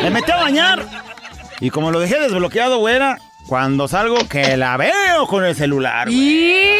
[0.02, 0.86] Me metí a bañar.
[1.60, 6.08] Y como lo dejé desbloqueado, güera, cuando salgo que la veo con el celular.
[6.10, 6.78] Y...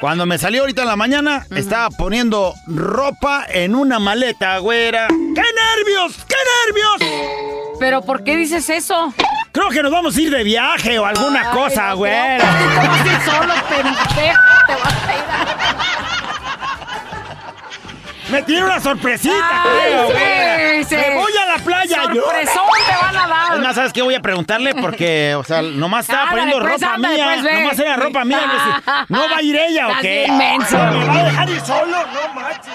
[0.00, 5.08] Cuando me salió ahorita en la mañana, estaba poniendo ropa en una maleta, güera.
[5.08, 6.24] ¡Qué nervios!
[6.28, 7.47] ¡Qué nervios!
[7.78, 9.12] ¿Pero por qué dices eso?
[9.52, 12.38] Creo que nos vamos a ir de viaje o alguna cosa, güera.
[12.80, 14.14] Te vas a ir solo, pendejo.
[14.66, 15.68] Te vas a ir a...
[18.30, 19.32] Me tiene una sorpresita,
[19.64, 20.08] Ay, creo,
[20.82, 20.96] sí, sí.
[20.96, 22.22] Me voy a la playa, yo.
[22.24, 23.54] Sorpresón te van a dar.
[23.54, 24.74] Es más, ¿sabes qué voy a preguntarle?
[24.74, 27.24] Porque, o sea, nomás estaba poniendo pues, ropa mía.
[27.32, 27.52] pues, ve.
[27.62, 28.40] nomás era ropa mía.
[29.08, 30.24] ¿No va a ir ella o Estás qué?
[30.26, 30.76] bien menso.
[30.76, 31.96] ¿Me va a dejar ir solo?
[32.06, 32.74] No manches.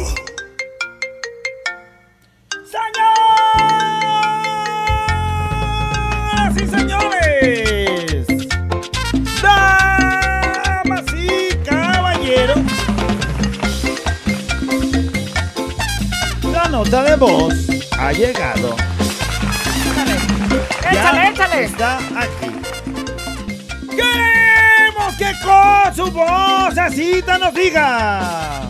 [16.83, 17.53] Nota de voz
[17.99, 18.75] ha llegado.
[20.79, 21.63] Échale, Ya échale.
[21.65, 22.49] Está aquí.
[23.87, 28.61] Queremos que con su vocecita nos diga.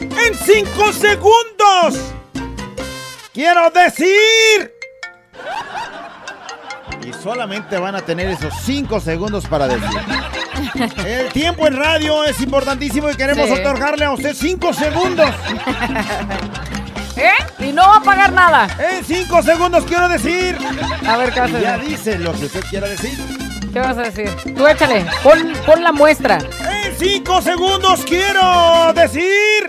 [0.00, 2.12] En cinco segundos.
[3.32, 4.74] Quiero decir.
[7.06, 10.00] Y solamente van a tener esos cinco segundos para decir.
[11.04, 13.52] El tiempo en radio es importantísimo y queremos Sí.
[13.54, 15.30] otorgarle a usted cinco segundos.
[17.16, 17.32] ¿Eh?
[17.60, 18.68] Y no va a pagar nada.
[18.78, 20.56] En cinco segundos quiero decir.
[21.08, 23.18] A ver, ¿qué vas a Ya dice lo que usted quiera decir.
[23.72, 24.30] ¿Qué vas a decir?
[24.56, 25.06] Tú échale.
[25.22, 26.38] Pon, pon la muestra.
[26.38, 29.68] En cinco segundos quiero decir.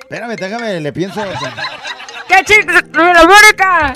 [0.00, 1.22] Espérame, déjame, le pienso.
[2.28, 2.72] ¡Qué chiste!
[2.92, 3.94] ¡La América!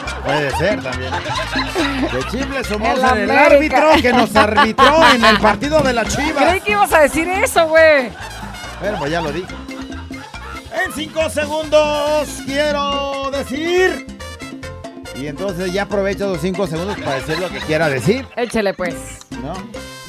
[0.23, 1.11] Puede ser también.
[2.11, 6.43] De chifle somos El árbitro que nos arbitró en el partido de la Chivas.
[6.43, 8.09] Creí que ibas a decir eso, güey.
[8.79, 9.53] Bueno, pues ya lo dije.
[10.85, 14.07] En cinco segundos quiero decir.
[15.15, 18.95] Y entonces ya aprovecha los cinco segundos para decir lo que quiera decir, Échale, pues.
[19.43, 19.53] ¿no?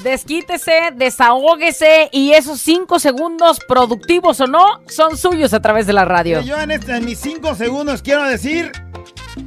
[0.02, 6.04] Desquítese, desahóguese y esos cinco segundos, productivos o no, son suyos a través de la
[6.04, 6.40] radio.
[6.40, 8.72] Y yo en, este, en mis cinco segundos quiero decir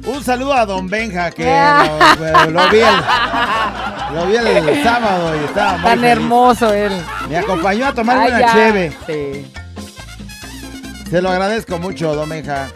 [0.06, 1.44] un saludo a Don Benja, que
[2.44, 2.96] lo, lo vi el,
[4.14, 6.10] lo vi el sábado y estaba muy Tan feliz.
[6.12, 6.92] hermoso él.
[7.28, 8.52] Me acompañó a tomar Ay, una ya.
[8.52, 8.92] cheve.
[9.06, 9.52] Sí.
[11.10, 12.68] Se lo agradezco mucho, Don Benja.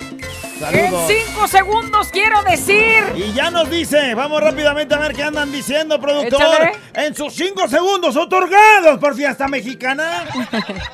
[0.72, 3.02] En cinco segundos quiero decir.
[3.16, 6.40] Y ya nos dice, vamos rápidamente a ver qué andan diciendo, productor.
[6.42, 6.72] Échale.
[6.94, 10.26] En sus cinco segundos otorgados por Fiesta Mexicana.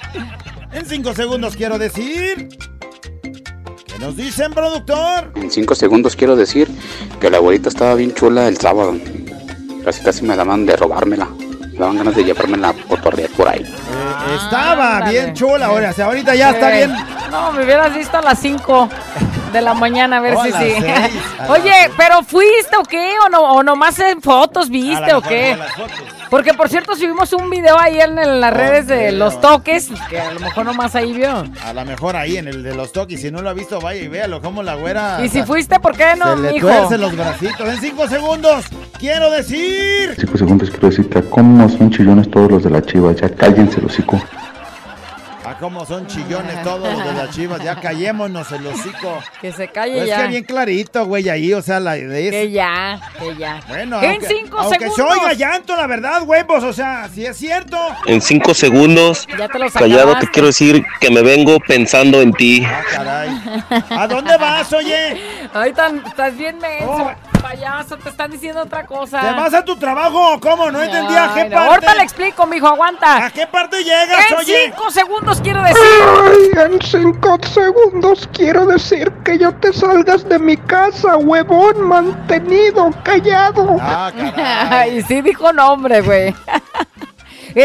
[0.72, 2.48] en cinco segundos quiero decir.
[3.96, 5.32] ¿Qué nos dicen, productor?
[5.36, 6.68] En cinco segundos quiero decir
[7.18, 8.94] que la abuelita estaba bien chula el sábado.
[9.86, 11.26] Casi casi me daban de robármela.
[11.72, 13.60] Me daban ganas de llevármela a cotorrear por ahí.
[13.62, 16.92] Eh, estaba bien chula ahora, o sea, ahorita ya está bien.
[17.30, 18.88] No, me hubieras visto a las 5
[19.54, 20.70] de la mañana a ver O a si las sí.
[20.72, 23.14] seis, a las Oye, pero fuiste o qué?
[23.24, 25.56] ¿O, no, o nomás en fotos A viste o qué?
[25.74, 25.96] fotos.
[26.36, 29.88] Porque por cierto subimos un video ahí en, en las Oh, redes de los toques,
[30.10, 31.44] que a lo mejor nomás ahí vio.
[31.64, 34.02] A lo mejor ahí en el de los toques, si no lo ha visto, vaya
[34.02, 35.24] y véalo, como la güera.
[35.24, 36.68] Y si fuiste, ¿por qué no, se le mijo?
[36.68, 37.66] los bracitos.
[37.66, 38.66] En cinco segundos,
[38.98, 40.14] quiero decir.
[40.18, 43.80] Cinco segundos quiero decir que cómo son chillones todos los de la chiva, ya cállense
[43.80, 44.20] los hocico.
[45.56, 47.62] Ah, como son chillones todos los de las chivas.
[47.62, 49.18] Ya callémonos el hocico.
[49.40, 50.22] Que se calle Pues ya.
[50.22, 53.60] que bien clarito, güey, ahí, o sea, la de Que ya, que ya.
[53.68, 55.14] Bueno, en aunque, cinco aunque segundos.
[55.14, 57.78] se oiga llanto, la verdad, güey, pues, o sea, si es cierto.
[58.06, 62.32] En cinco segundos, Ya te los callado, te quiero decir que me vengo pensando en
[62.32, 62.64] ti.
[62.64, 63.30] Ah, caray.
[63.90, 65.20] ¿A dónde vas, oye?
[65.54, 66.90] Ay, tan, estás bien menso.
[66.90, 67.12] Oh.
[67.42, 69.20] Payaso, te están diciendo otra cosa.
[69.20, 70.70] ¿Te vas a tu trabajo cómo?
[70.70, 71.54] No entendía a qué parte.
[71.56, 73.26] Ahorita le explico, mijo, aguanta.
[73.26, 74.72] ¿A qué parte llegas, En oye?
[74.72, 75.76] cinco segundos quiero decir.
[76.24, 82.90] Ay, en cinco segundos quiero decir que yo te salgas de mi casa, huevón mantenido,
[83.02, 83.76] callado.
[83.80, 84.32] Ah, caray.
[84.70, 86.34] Ay, sí dijo nombre, güey.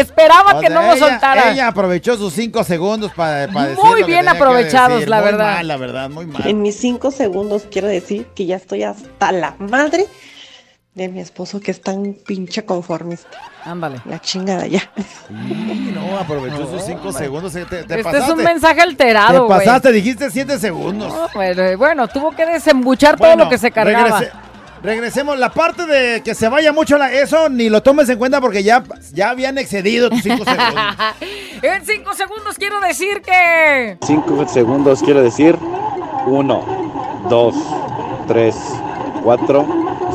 [0.00, 1.52] Esperaba O que sea, no lo ella- soltara.
[1.52, 4.92] Ella aprovechó sus cinco segundos para, para decir Muy lo que bien tenía que aprovechados,
[4.94, 5.08] decir.
[5.08, 5.54] la Muy verdad.
[5.54, 6.46] mal, la verdad, muy mal.
[6.46, 10.06] En mis cinco segundos quiero decir que ya estoy hasta la madre
[10.94, 13.38] de mi esposo que es tan pinche conformista.
[13.64, 14.00] Ándale.
[14.04, 14.80] La chingada ya.
[15.28, 17.52] Sí, no, aprovechó sus cinco segundos.
[17.52, 18.26] Te, te Este pasaste.
[18.32, 19.58] es un mensaje Te alterado, güey.
[19.60, 21.12] pasaste, dijiste siete segundos.
[21.12, 24.20] No, bueno, bueno, tuvo que desembuchar todo lo que se cargaba.
[24.20, 24.32] regrese-
[24.82, 25.38] regresemos.
[25.38, 28.62] La parte de que se vaya mucho la, eso ni lo tomes en cuenta porque
[28.62, 30.96] ya, ya habían excedido tus cinco segundos.
[31.62, 33.98] en cinco segundos quiero decir que...
[34.04, 35.56] 5 segundos quiero decir
[36.26, 37.54] 1, 2,
[38.28, 38.56] 3,
[39.22, 39.66] 4,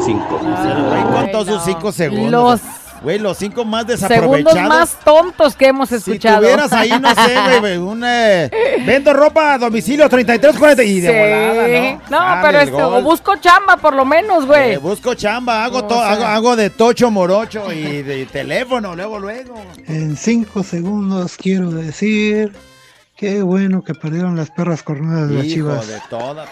[0.06, 0.40] 5.
[0.40, 2.32] Güey, con todos sus cinco segundos.
[2.32, 2.62] Los
[3.02, 4.70] Güey, los cinco más segundos desaprovechados.
[4.70, 6.42] más tontos que hemos Si escuchado.
[6.42, 8.04] tuvieras ahí, no sé, güey, un...
[8.06, 8.50] eh,
[8.86, 11.18] vendo ropa a domicilio 3340 y de Sí.
[11.18, 12.02] volada, ¿no?
[12.10, 14.74] No, Sale pero este, o busco chamba por lo menos, güey.
[14.74, 19.20] Eh, busco chamba, hago, O to- hago, hago de tocho morocho y de teléfono, luego,
[19.20, 19.62] luego.
[19.88, 22.52] En cinco segundos quiero decir
[23.18, 25.88] qué bueno que perdieron las perras cornudas de las chivas.
[25.88, 25.98] de.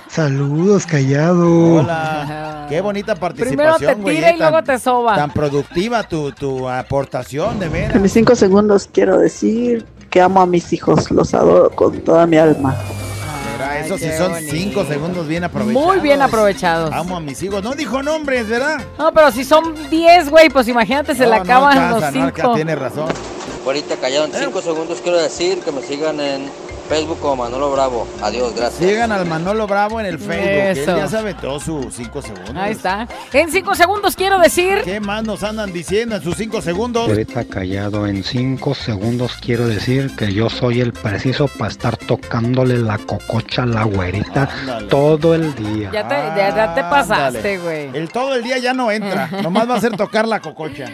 [0.09, 1.75] Saludos, callado.
[1.75, 2.65] Hola.
[2.69, 3.35] Qué bonita Primero
[3.75, 4.15] participación, te güey.
[4.15, 5.15] tira eh, y luego tan- te soba.
[5.15, 7.95] Tan productiva tu, tu aportación, de veras.
[7.95, 12.25] En mis cinco segundos quiero decir que amo a mis hijos, los adoro con toda
[12.25, 12.75] mi alma.
[13.53, 14.51] Mira, eso sí son bonito.
[14.55, 15.85] cinco segundos bien aprovechados.
[15.85, 16.91] Muy bien aprovechados.
[16.93, 17.63] Amo a mis hijos.
[17.63, 18.81] No dijo nombres, ¿verdad?
[18.97, 21.99] No, pero si son 10, güey, pues imagínate, se No, le no acaban alcanza, los
[22.01, 22.55] no alcanza, 5.
[22.55, 23.07] tiene razón.
[23.65, 26.51] Ahorita callado en 5 segundos quiero decir que me sigan en
[26.87, 28.07] Facebook como Manolo Bravo.
[28.21, 28.89] Adiós, gracias.
[28.89, 30.79] Sigan al Manolo Bravo en el Facebook.
[30.79, 30.91] Eso.
[30.91, 32.55] Él ya sabe todos sus cinco segundos.
[32.55, 33.07] Ahí está.
[33.33, 34.81] En 5 segundos quiero decir...
[34.83, 37.07] ¿Qué más nos andan diciendo en sus cinco segundos?
[37.09, 42.77] Ahorita callado en 5 segundos quiero decir que yo soy el preciso para estar tocándole
[42.77, 44.87] la cococha a la güerita Ándale.
[44.87, 45.89] todo el día.
[45.91, 47.89] Ya te, ya, ya te pasaste, güey.
[47.95, 49.27] El todo el día ya no entra.
[49.43, 50.85] Nomás va a ser tocar la cococha.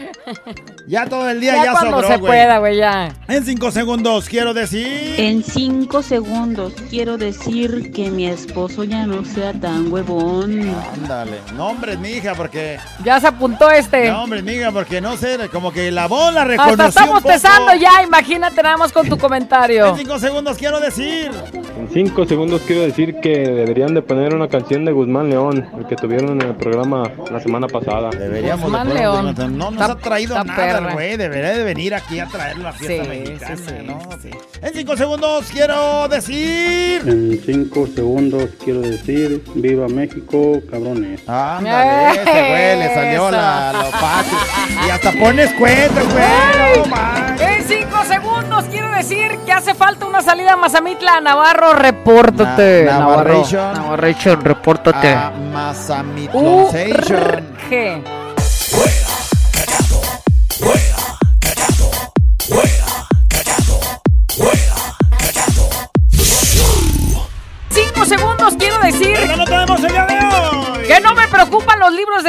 [0.88, 2.32] Ya todo el día Ya, ya, cuando sobró, se güey.
[2.32, 3.14] pueda, güey, ya.
[3.28, 5.16] En cinco segundos quiero decir.
[5.18, 10.62] En cinco segundos quiero decir que mi esposo ya no sea tan huevón.
[10.94, 11.40] Ándale.
[11.56, 12.78] No, hombre, mija, porque.
[13.04, 14.10] Ya se apuntó este.
[14.12, 16.88] No, hombre, mija, porque no sé, como que la voz la Hasta reconoció.
[16.88, 19.88] estamos pesando ya, imagínate nada más con tu comentario.
[19.88, 21.32] En cinco segundos quiero decir.
[21.78, 25.88] En 5 segundos quiero decir que deberían de poner una canción de Guzmán León, el
[25.88, 28.12] que tuvieron en el programa la semana pasada.
[28.12, 29.36] Deberíamos Guzmán de León.
[29.58, 31.18] No nos ha traído nada, güey.
[31.18, 33.86] Debería de venir aquí a traer la fiesta Sí, mexicana, sí, sí.
[33.86, 34.00] ¿no?
[34.22, 34.30] Sí.
[34.62, 35.71] En cinco segundos quiero
[36.10, 37.02] decir.
[37.08, 41.22] En 5 segundos quiero decir, viva México, cabrones.
[41.28, 44.38] Ándale, ese güey le salió la, lo fácil.
[44.86, 46.86] Y hasta pones cuenta, güey.
[46.90, 47.46] No.
[47.46, 51.22] En 5 segundos quiero decir que hace falta una salida a Mazamitla.
[51.22, 52.84] Navarro, repórtate.
[52.86, 53.24] Na- Navarro.
[53.34, 53.74] Navarration.
[53.74, 55.10] Navarration, repórtate.
[55.14, 57.46] A Mazamitlonzation.
[57.70, 58.02] G.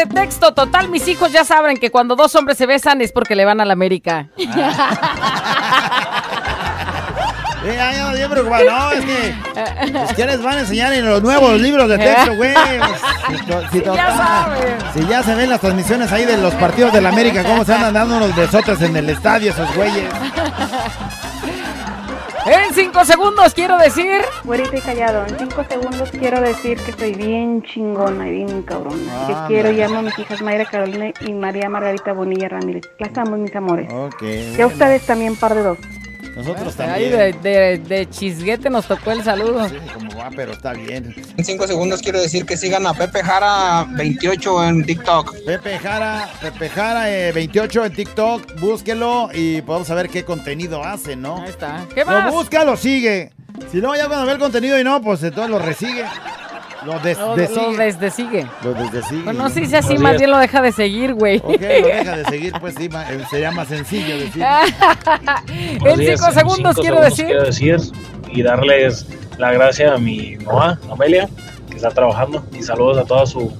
[0.07, 0.53] de texto.
[0.55, 3.61] Total, mis hijos ya saben que cuando dos hombres se besan es porque le van
[3.61, 4.29] a la América.
[7.65, 8.65] Ya, ya, bien preocupado.
[8.69, 9.35] No, es que.
[9.93, 12.53] Pues, ¿Qué les van a enseñar en los nuevos libros de texto, güey?
[13.33, 14.49] Si to- si Ya.
[14.93, 17.73] Si ya se ven las transmisiones ahí de los partidos de la América, cómo se
[17.73, 20.11] andan dando unos besotes en el estadio esos güeyes.
[22.44, 24.20] En cinco segundos quiero decir.
[24.44, 29.26] Güerito y callado, en cinco segundos quiero decir que soy bien chingona y bien cabrona.
[29.26, 32.83] Que quiero y amo a mis hijas Mayra Carolina y María Margarita Bonilla Ramírez.
[32.98, 33.92] Las amo, mis amores.
[33.92, 34.22] Ok.
[34.22, 35.78] Y a ustedes también, par de dos.
[36.37, 37.42] Nosotros Ahí también.
[37.42, 39.68] de, de, de chisguete nos tocó el saludo.
[39.68, 41.14] Sí, como va, pero está bien.
[41.37, 45.35] En 5 segundos quiero decir que sigan a Pepe Jara 28 en TikTok.
[45.45, 51.16] Pepe Jara, Pepe Jara eh, 28 en TikTok, búsquelo y podemos saber qué contenido hace,
[51.16, 51.42] ¿no?
[51.42, 51.87] Ahí está.
[51.95, 52.33] ¿Qué Lo más?
[52.33, 53.31] busca, lo sigue.
[53.71, 56.05] Si no, ya cuando ve el contenido y no, pues entonces lo resigue.
[56.85, 57.77] Lo des Lo, lo desigue.
[57.77, 58.47] desde sigue.
[58.62, 59.23] Lo desdesigue.
[59.25, 61.38] Pues no sé si así, más bien lo deja de seguir, güey.
[61.38, 64.42] Ok, lo deja de seguir, pues sí, eh, sería más sencillo decir.
[65.85, 67.27] en cinco segundos quiero decir.
[67.27, 67.77] quiero decir
[68.31, 69.07] y darles
[69.38, 71.29] la gracia a mi mamá, Amelia,
[71.68, 73.53] que está trabajando y saludos a toda su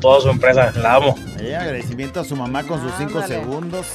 [0.00, 0.72] toda su empresa.
[0.76, 1.14] La amo.
[1.38, 3.86] Eh, agradecimiento a su mamá con sus cinco segundos.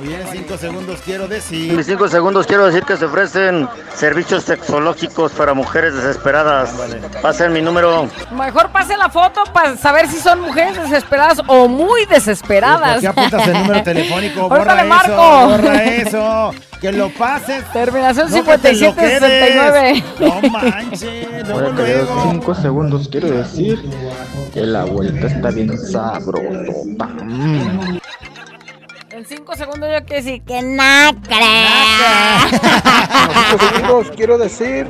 [0.00, 1.72] Muy bien, cinco segundos quiero En decir.
[1.74, 6.70] mis cinco segundos quiero decir que se ofrecen servicios sexológicos para mujeres desesperadas.
[7.20, 8.08] Pasen mi número.
[8.32, 12.92] Mejor pase la foto para saber si son mujeres desesperadas o muy desesperadas.
[12.94, 14.48] ¿Por qué apuntas el número telefónico?
[14.48, 15.48] Borra le eso, marco.
[15.50, 16.50] borra eso.
[16.80, 17.62] Que lo pases.
[17.74, 20.02] Terminación No, que te lo 5769.
[20.16, 20.42] quedes.
[20.42, 22.28] No manches, luego, luego.
[22.32, 23.78] 5 segundos quiero decir
[24.54, 27.08] que la vuelta está bien sabrosota.
[29.12, 31.20] En cinco segundos yo quiero decir que En 5
[33.74, 34.86] segundos quiero decir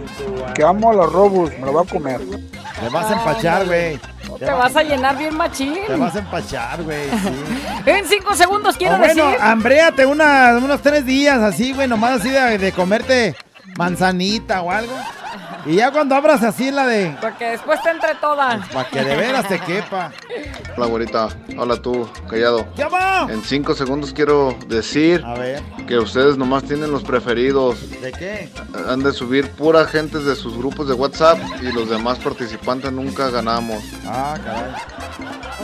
[0.55, 2.21] que amo a los robos, me lo voy a comer.
[2.21, 3.99] Le vas a empachar, güey.
[4.39, 5.75] Te vas a llenar bien machín.
[5.87, 7.09] Te vas a empachar, güey.
[7.11, 7.29] sí.
[7.87, 9.41] En cinco segundos quiero O bueno, decir.
[9.41, 13.35] hambréate una- unos tres días así, güey, nomás así de, de comerte
[13.77, 14.95] manzanita o algo.
[15.67, 17.17] Y ya cuando abras así la de...
[17.21, 18.61] Porque después te entre toda.
[18.73, 20.13] Para que de veras te quepa.
[20.77, 21.29] Hola, güerita.
[21.59, 22.67] Hola tú, callado.
[22.77, 23.27] ¡Ya va!
[23.31, 27.91] En cinco segundos quiero decir A ver, que ustedes nomás tienen los preferidos.
[28.01, 28.51] ¿de qué?
[28.89, 33.31] Han de subir pura gente de sus grupos de WhatsApp y los demás participantes nunca
[33.31, 33.83] ganamos.
[34.07, 34.73] Ah, caray.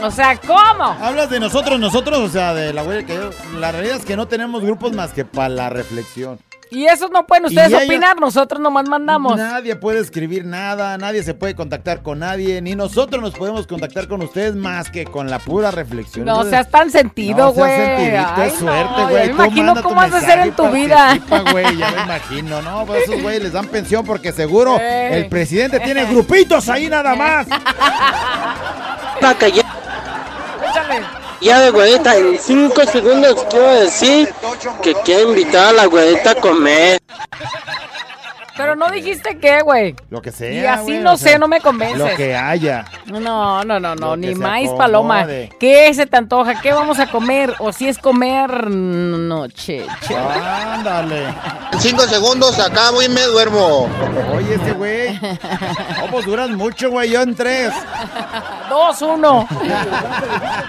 [0.03, 0.83] O sea, ¿cómo?
[1.01, 3.29] Hablas de nosotros, nosotros, o sea, de la güey que yo...
[3.59, 6.39] La realidad es que no tenemos grupos más que para la reflexión.
[6.69, 9.37] Y eso no pueden ustedes ellos- opinar, nosotros nomás mandamos.
[9.37, 14.07] Nadie puede escribir nada, nadie se puede contactar con nadie, ni nosotros nos podemos contactar
[14.07, 16.25] con ustedes más que con la pura reflexión.
[16.25, 17.71] No Entonces, seas tan sentido, no güey.
[17.75, 19.27] sentidito, Ay, es suerte, no, güey.
[19.27, 20.95] me imagino cómo has de ser mensaje en tu vida.
[21.07, 22.85] participa, güey, ya me imagino, ¿no?
[22.85, 27.47] Pues esos güeyes les dan pensión porque seguro el presidente tiene grupitos ahí nada más.
[31.39, 34.33] Ya de güerita, en 5 segundos quiero decir
[34.81, 36.99] que quiero invitar a la güerita a comer.
[38.57, 39.95] Pero no dijiste qué, güey.
[40.09, 40.51] Lo que sea.
[40.51, 41.99] Y así güey, no o sea, sé, no me convences.
[41.99, 42.85] Lo que haya.
[43.05, 44.77] No, no, no, no, ni maíz acomode.
[44.77, 45.27] paloma.
[45.59, 46.61] ¿Qué se te antoja?
[46.61, 47.53] ¿Qué vamos a comer?
[47.59, 49.85] O si es comer noche.
[50.09, 51.27] Ándale.
[51.71, 53.87] En cinco segundos acabo y me duermo.
[54.33, 55.19] Oye, ese güey.
[55.19, 57.11] No, pues duras mucho, güey.
[57.11, 57.71] Yo en tres.
[58.69, 59.47] Dos, uno.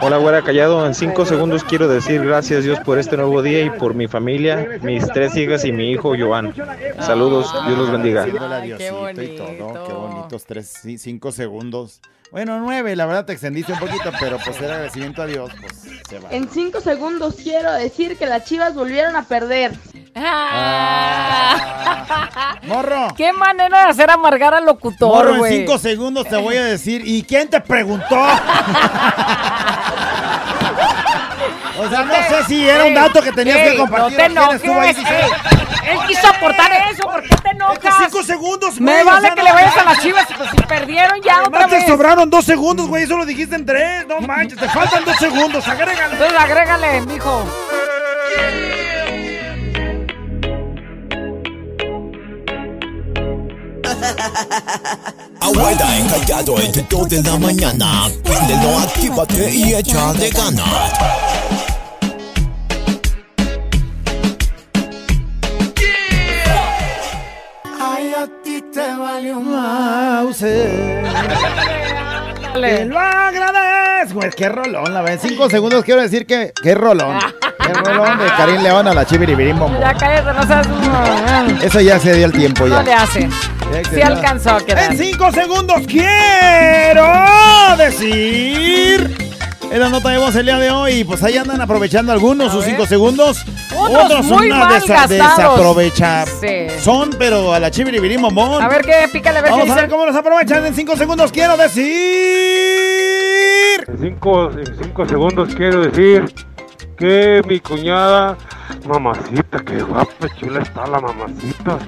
[0.01, 0.87] Hola, güera callado.
[0.87, 4.79] En cinco segundos quiero decir gracias Dios por este nuevo día y por mi familia,
[4.83, 6.55] mis tres hijas y mi hijo Joan.
[7.01, 8.27] Saludos, Dios los bendiga.
[8.41, 9.85] Hola, Diosito y todo.
[9.87, 12.01] Qué bonitos tres, sí, cinco segundos.
[12.31, 15.81] Bueno, nueve, la verdad te extendiste un poquito, pero pues era agradecimiento a Dios, pues
[16.07, 16.29] se va.
[16.31, 19.73] En 5 segundos quiero decir que las chivas volvieron a perder.
[22.65, 23.09] Morro.
[23.17, 25.57] Qué manera de hacer amargar al locutor, Morro, en güey.
[25.61, 28.15] cinco segundos te voy a decir, ¿y quién te preguntó?
[31.79, 34.19] O sea, no sé si era un dato que tenías que compartir.
[34.19, 34.97] No te o quién estuvo ahí enojes.
[34.97, 35.37] diciendo-
[35.83, 35.91] ey.
[35.91, 37.95] Él quiso aportar eso, ¿por qué te enojas?
[38.05, 40.51] cinco segundos, Me güey, o vale sea, que no- le vayas a las chivas, pues
[40.51, 41.87] si perdieron ya otra Además te vez.
[41.87, 43.05] sobraron dos segundos, güey.
[43.05, 44.07] Eso lo dijiste en tres.
[44.07, 45.67] No manches, te faltan dos segundos.
[45.67, 46.13] Agrégale.
[46.15, 47.45] Entonces agrégale, mijo.
[55.41, 58.09] Abuela encallado entre 2 de la mañana.
[58.23, 60.93] Préndelo, actívate y échale ganas.
[69.21, 71.05] Te valió Mauser.
[72.55, 74.15] Te lo agradezco.
[74.15, 75.21] Güey, qué rolón, la verdad.
[75.23, 77.19] En cinco segundos quiero decir que qué rolón.
[77.65, 79.71] Qué rolón de Karim León a la Chiviribirimbo.
[79.81, 80.67] Ya cállate, no seas...
[81.63, 83.03] Eso ya se dio el tiempo No le ya.
[83.03, 83.29] hace.
[83.73, 84.93] Ya Sí alcanzó a quedar.
[84.93, 87.07] En cinco segundos quiero
[87.77, 89.28] decir.
[89.71, 92.65] En la nota de voz el día de hoy, pues ahí andan aprovechando algunos sus
[92.65, 93.45] cinco segundos.
[93.77, 95.11] Otros muy una mal gastados.
[95.11, 96.25] desaprovecha.
[96.25, 96.69] Sí.
[96.81, 98.63] Son, pero a la chiviribirim bombón.
[98.63, 100.97] A ver qué, pícale, a ver qué Vamos a ver cómo los aprovechan en cinco
[100.97, 101.31] segundos.
[101.33, 101.91] Quiero decir.
[103.87, 106.35] En cinco, en cinco segundos quiero decir
[106.97, 108.39] que mi cuñada,
[108.87, 111.79] mamacita, qué guapa, chula está la mamacita.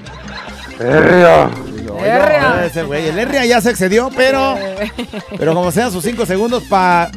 [0.79, 1.49] Herria.
[1.91, 4.55] Oiga, ese güey, el Herria ya se excedió, pero.
[5.37, 7.09] Pero como sean sus cinco segundos para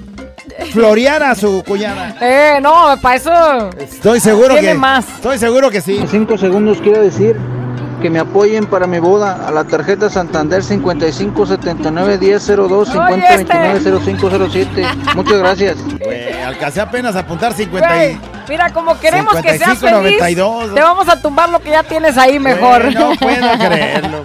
[0.72, 2.16] florear a su cuñada.
[2.20, 3.70] Eh, no, para eso.
[3.78, 4.74] Estoy seguro Tiene que.
[4.74, 5.06] más.
[5.08, 5.98] Estoy seguro que sí.
[5.98, 7.36] En cinco segundos quiero decir
[8.02, 13.36] que me apoyen para mi boda a la tarjeta Santander 55 79 10 02 50
[13.36, 14.86] 29 05 07.
[15.14, 15.76] Muchas gracias.
[16.00, 18.18] Güey, alcancé apenas a apuntar 50 Güey, y...
[18.48, 20.74] mira, como queremos que seas 55, feliz, 92.
[20.74, 22.92] te vamos a tumbar lo que ya tienes ahí mejor.
[22.92, 24.22] No puedo creerlo.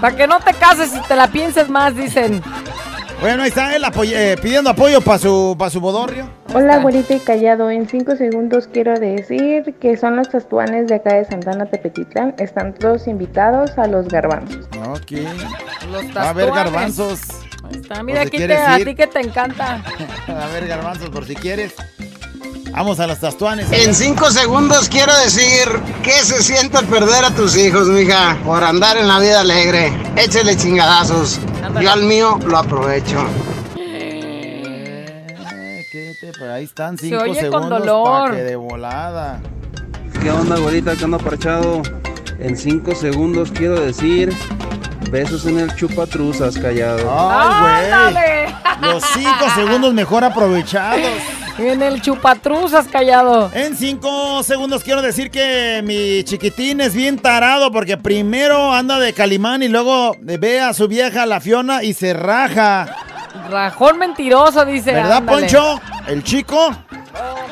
[0.00, 2.40] Para que no te cases y te la pienses más, dicen.
[3.20, 6.30] Bueno, ahí está él apoy- eh, pidiendo apoyo para su, pa' su bodorrio.
[6.54, 7.68] Hola, güerita y callado.
[7.70, 12.34] En cinco segundos quiero decir que son los tastuanes de acá de Santana Tepetitlán.
[12.38, 14.66] Están todos invitados a los garbanzos.
[14.90, 15.10] Ok.
[15.90, 16.54] Los Va a haber tastuanes.
[16.54, 17.20] garbanzos.
[17.64, 19.82] Ahí está, mira, aquí te, a ti que te encanta.
[20.28, 21.74] A ver, garbanzos, por si quieres.
[22.72, 23.70] Vamos a los tastuanes.
[23.72, 25.68] En cinco segundos quiero decir
[26.02, 29.92] que se siente perder a tus hijos, mija, por andar en la vida alegre.
[30.16, 31.40] Échale chingadazos.
[31.80, 33.16] Yo al mío lo aprovecho.
[33.76, 35.26] Eh,
[35.90, 38.30] ¿qué te- pero ahí están Se cinco oye con segundos dolor.
[38.30, 39.40] pa' que de volada.
[40.22, 40.94] ¿Qué onda, güerita?
[40.96, 41.82] ¿Qué onda, parchado?
[42.38, 44.32] En cinco segundos quiero decir
[45.10, 47.08] besos en el chupatruzas, callado.
[47.10, 48.92] Ay, güey.
[48.92, 51.00] Los cinco segundos mejor aprovechados.
[51.58, 53.50] En el chupatruzas callado.
[53.52, 59.12] En cinco segundos quiero decir que mi chiquitín es bien tarado porque primero anda de
[59.12, 62.86] Calimán y luego ve a su vieja, la Fiona, y se raja.
[63.50, 64.92] Rajón mentiroso, dice.
[64.92, 65.40] ¿Verdad, ándale.
[65.42, 65.80] Poncho?
[66.06, 66.70] ¿El chico?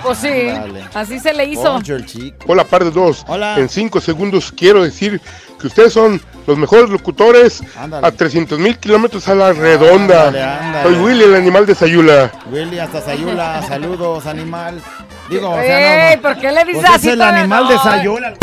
[0.03, 0.85] Pues sí, Dale.
[0.95, 1.65] así se le hizo.
[1.65, 2.39] Poncho, el chico.
[2.47, 3.25] Hola, par de dos.
[3.27, 3.59] Hola.
[3.59, 5.21] En cinco segundos quiero decir
[5.61, 8.07] que ustedes son los mejores locutores Ándale.
[8.07, 10.29] a 300 mil kilómetros a la redonda.
[10.29, 10.83] Ándale, ándale.
[10.95, 12.31] Soy Willy, el animal de Sayula.
[12.51, 14.81] Willy hasta Sayula, saludos, animal.
[15.29, 16.23] Digo, o Ey, sea, no.
[16.23, 17.09] ¿por qué le dices Pues así?
[17.09, 18.35] es el animal de Sayula.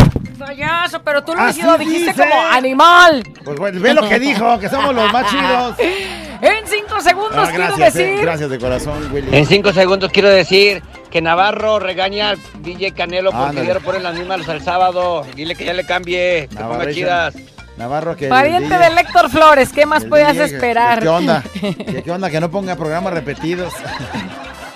[0.46, 3.22] Payaso, pero tú lo, Así dijiste- dijiste como animal.
[3.44, 5.76] Pues bueno, ve lo que dijo, que somos los más chidos.
[6.42, 8.20] En cinco segundos Ah, quiero eh, decir.
[8.20, 9.34] gracias de corazón, Willy.
[9.34, 13.62] En cinco segundos quiero decir que Navarro regaña al DJ Canelo porque Ándale.
[13.62, 15.24] dieron poner las mismas el sábado.
[15.34, 16.94] Dile que ya le cambie, que ponga Navarration.
[16.94, 17.34] chidas.
[17.78, 21.00] Navarro que Pariente de Héctor Flores, ¿qué más podías DJ, esperar?
[21.00, 21.42] ¿Qué onda?
[21.60, 22.28] ¿Qué, qué onda?
[22.28, 23.72] Que no ponga programas repetidos.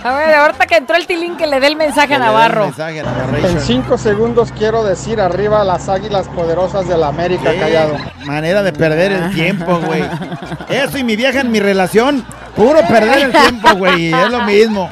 [0.04, 2.66] A ver, ahorita que entró el tilín que le dé el mensaje Que a Navarro.
[2.66, 3.50] mensaje a Navarration.
[3.56, 7.96] En cinco segundos quiero decir arriba las águilas poderosas de la América, Qué callado.
[8.24, 10.04] Manera de perder el tiempo, güey.
[10.68, 12.24] Eso y mi vieja en mi relación,
[12.54, 14.12] puro perder el tiempo, güey.
[14.14, 14.88] Es lo mismo.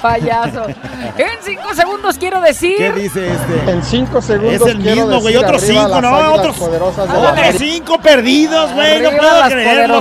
[0.00, 0.66] Payaso.
[0.68, 2.76] En cinco segundos quiero decir.
[2.76, 3.70] ¿Qué dice este?
[3.72, 5.36] En cinco segundos Es el mismo, güey.
[5.36, 6.56] Otros cinco, no, otros.
[7.58, 9.00] cinco perdidos, güey.
[9.00, 10.00] No Arriba puedo las creerlo.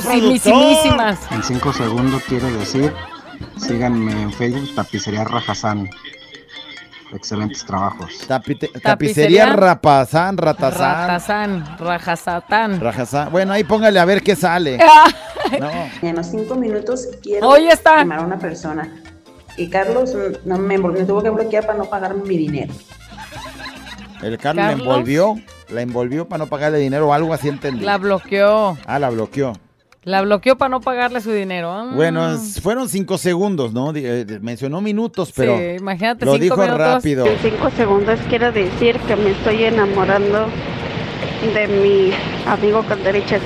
[1.31, 2.93] En 5 segundos quiero decir,
[3.59, 5.89] síganme en Facebook, Tapicería Rajazán.
[7.13, 8.09] Excelentes trabajos.
[8.27, 8.81] Tapite- Tapicería.
[8.81, 10.79] tapicería Rapazán, Ratazán.
[11.07, 12.79] Ratazán, Rajazatán.
[12.81, 13.31] Rajazán.
[13.31, 14.77] Bueno, ahí póngale a ver qué sale.
[15.61, 15.69] No.
[16.01, 17.99] En los cinco minutos quiero Hoy está.
[17.99, 19.01] llamar a una persona.
[19.55, 20.11] Y Carlos
[20.43, 22.73] no me, me tuvo que bloquear para no pagarme mi dinero.
[24.21, 25.35] El Carlos la envolvió.
[25.69, 27.85] La envolvió para no pagarle dinero o algo así entendí.
[27.85, 28.77] La bloqueó.
[28.85, 29.53] Ah, la bloqueó.
[30.07, 31.69] La bloqueó para no pagarle su dinero.
[31.69, 31.91] Ah.
[31.93, 33.91] Bueno, fueron cinco segundos, ¿no?
[33.93, 36.77] Eh, mencionó minutos, pero sí, imagínate lo cinco dijo minutos.
[36.79, 37.25] rápido.
[37.25, 40.47] En cinco segundos quiero decir que me estoy enamorando
[41.53, 42.11] de mi
[42.49, 43.41] amigo con derechos.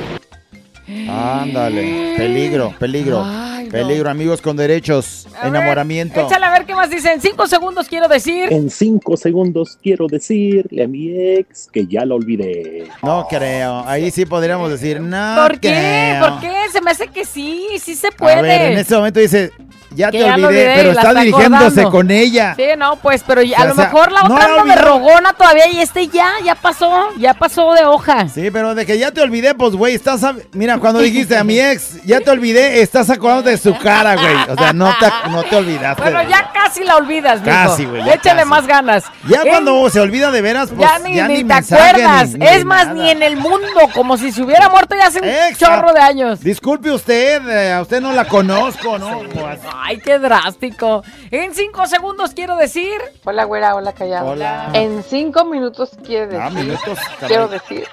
[1.09, 3.25] Ándale, peligro, peligro.
[3.71, 3.87] No.
[3.87, 6.21] Peligro, amigos con derechos, A ver, enamoramiento.
[6.27, 7.11] Échale a ver qué más dice.
[7.13, 8.51] En cinco segundos quiero decir.
[8.51, 12.87] En cinco segundos quiero decirle a mi ex que ya la olvidé.
[13.03, 15.69] No creo, ahí sí podríamos decir, no ¿Por qué?
[15.69, 16.27] creo.
[16.29, 16.51] ¿Por qué?
[16.71, 18.41] Se me hace que sí, sí se A puede.
[18.41, 19.51] ver, en este momento dice,
[19.93, 22.53] ya Que te ya olvidé, pero está está dirigiéndose con ella.
[22.55, 24.81] Sí, no, pues, pero ya- O a lo mejor la no otra de olvidó.
[24.81, 28.29] rogona todavía y este ya, ya pasó, ya pasó de hoja.
[28.29, 30.23] Sí, pero de que ya te olvidé, pues, güey, estás...
[30.23, 34.15] a- Mira, cuando dijiste a mi ex, ya te olvidé, estás acordando de su cara,
[34.15, 34.35] güey.
[34.49, 36.01] O sea, no te, no te olvidaste.
[36.01, 37.51] Bueno, ya casi la olvidas, mijo.
[37.51, 38.49] Casi, güey, ya Échale casi.
[38.49, 39.03] más ganas.
[39.27, 42.29] Ya En- cuando se olvida de veras, pues, ya ni, ni te mensaje, acuerdas.
[42.33, 42.93] ni- ni es más, nada.
[43.01, 45.65] ni en el mundo, como si se hubiera muerto ya hace un Exacto.
[45.65, 46.39] chorro de años.
[46.41, 49.19] Disculpe usted, eh, a usted no la conozco, ¿no?
[49.33, 51.03] Pues, Ay, qué drástico.
[51.29, 52.99] En cinco segundos quiero decir.
[53.23, 54.27] Hola, güera, hola, callado.
[54.31, 54.69] Hola.
[54.73, 56.41] En cinco minutos quiero decir.
[56.41, 56.97] Ah, minutos,
[57.27, 57.87] quiero decir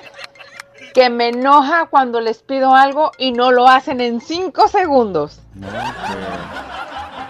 [0.92, 5.40] que me enoja cuando les pido algo y no lo hacen en cinco segundos.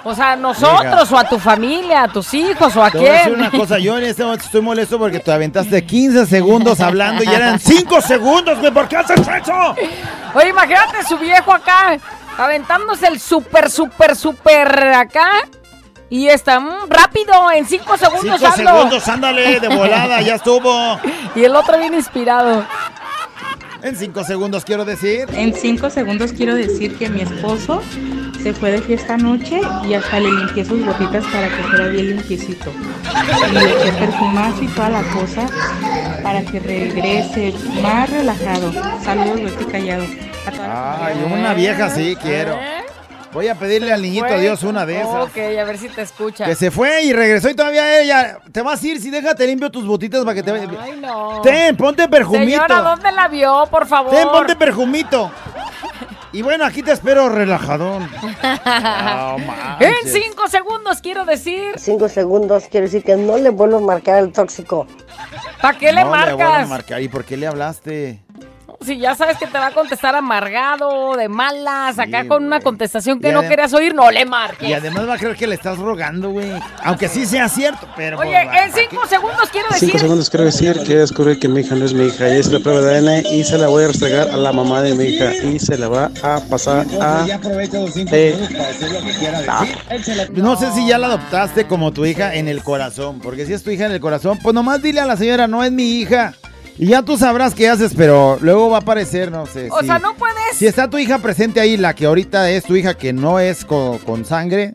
[0.05, 3.09] O sea, a nosotros, o a tu familia, a tus hijos, o a Te voy
[3.09, 3.41] a decir quién.
[3.41, 7.29] una cosa, yo en este momento estoy molesto porque te aventaste 15 segundos hablando y
[7.29, 9.75] eran 5 segundos, güey, ¿por qué haces eso?
[10.35, 11.99] Oye, imagínate su viejo acá,
[12.39, 15.31] aventándose el súper, súper, súper acá.
[16.11, 18.71] Y está mm, rápido, en cinco segundos 5 ando.
[18.73, 20.99] segundos, ándale, de volada, ya estuvo.
[21.35, 22.65] Y el otro bien inspirado.
[23.83, 25.27] En 5 segundos quiero decir.
[25.33, 27.81] En cinco segundos quiero decir que mi esposo
[28.43, 32.17] se fue de fiesta anoche y hasta le limpié sus botitas para que fuera bien
[32.17, 32.73] limpiecito.
[33.49, 35.47] Y le eché perfumazo y toda la cosa
[36.23, 38.73] para que regrese más relajado.
[39.03, 40.05] Saludos, Betty Callado.
[40.47, 42.59] A toda la Ay, una vieja sí quiero.
[43.33, 45.25] Voy a pedirle al niñito Fue- Dios una de esas.
[45.27, 46.47] Ok, a ver si te escucha.
[46.47, 48.39] Que se fue y regresó y todavía ella.
[48.51, 51.41] Te vas a ir si déjate limpio tus botitas para que te Ay, no.
[51.43, 52.63] Ten, ponte perfumito.
[52.63, 54.13] Señora, ¿dónde la vio, por favor?
[54.15, 55.31] Ten, ponte perfumito.
[56.33, 58.09] Y bueno, aquí te espero relajadón.
[58.43, 59.89] No manches.
[60.05, 61.73] en cinco segundos quiero decir.
[61.79, 64.87] Cinco segundos quiero decir que no le vuelvo a marcar al tóxico.
[65.61, 66.69] ¿Para qué le No vuelvan a marcas?
[66.69, 67.03] marcar.
[67.03, 68.21] ¿Y por qué le hablaste?
[68.81, 72.61] Si ya sabes que te va a contestar amargado, de malas, acá Sí, con una
[72.61, 74.69] contestación que Y no querías oír, no le marques.
[74.69, 76.53] Y además va a creer que le estás rogando, güey.
[76.85, 78.19] Aunque sí sea cierto, pero.
[78.19, 79.89] Oye, pues, en cinco segundos quiero decir.
[79.89, 82.29] Cinco segundos quiero decir que descubrí que mi hija no es mi hija.
[82.29, 84.81] Ya hice la prueba de ADN y se la voy a restregar a la mamá
[84.81, 87.27] de mi hija y se la va a pasar a...
[88.13, 88.39] Eh,
[90.33, 93.63] No sé si ya la adoptaste como tu hija en el corazón, porque si es
[93.63, 96.35] tu hija en el corazón, pues nomás dile a la señora, no es mi hija.
[96.79, 99.69] Y ya tú sabrás qué haces, pero luego va a aparecer, no sé.
[99.71, 100.37] O si- sea, no puedes.
[100.55, 103.65] Si está tu hija presente ahí, la que ahorita es tu hija, que no es
[103.65, 104.75] co- con, sangre,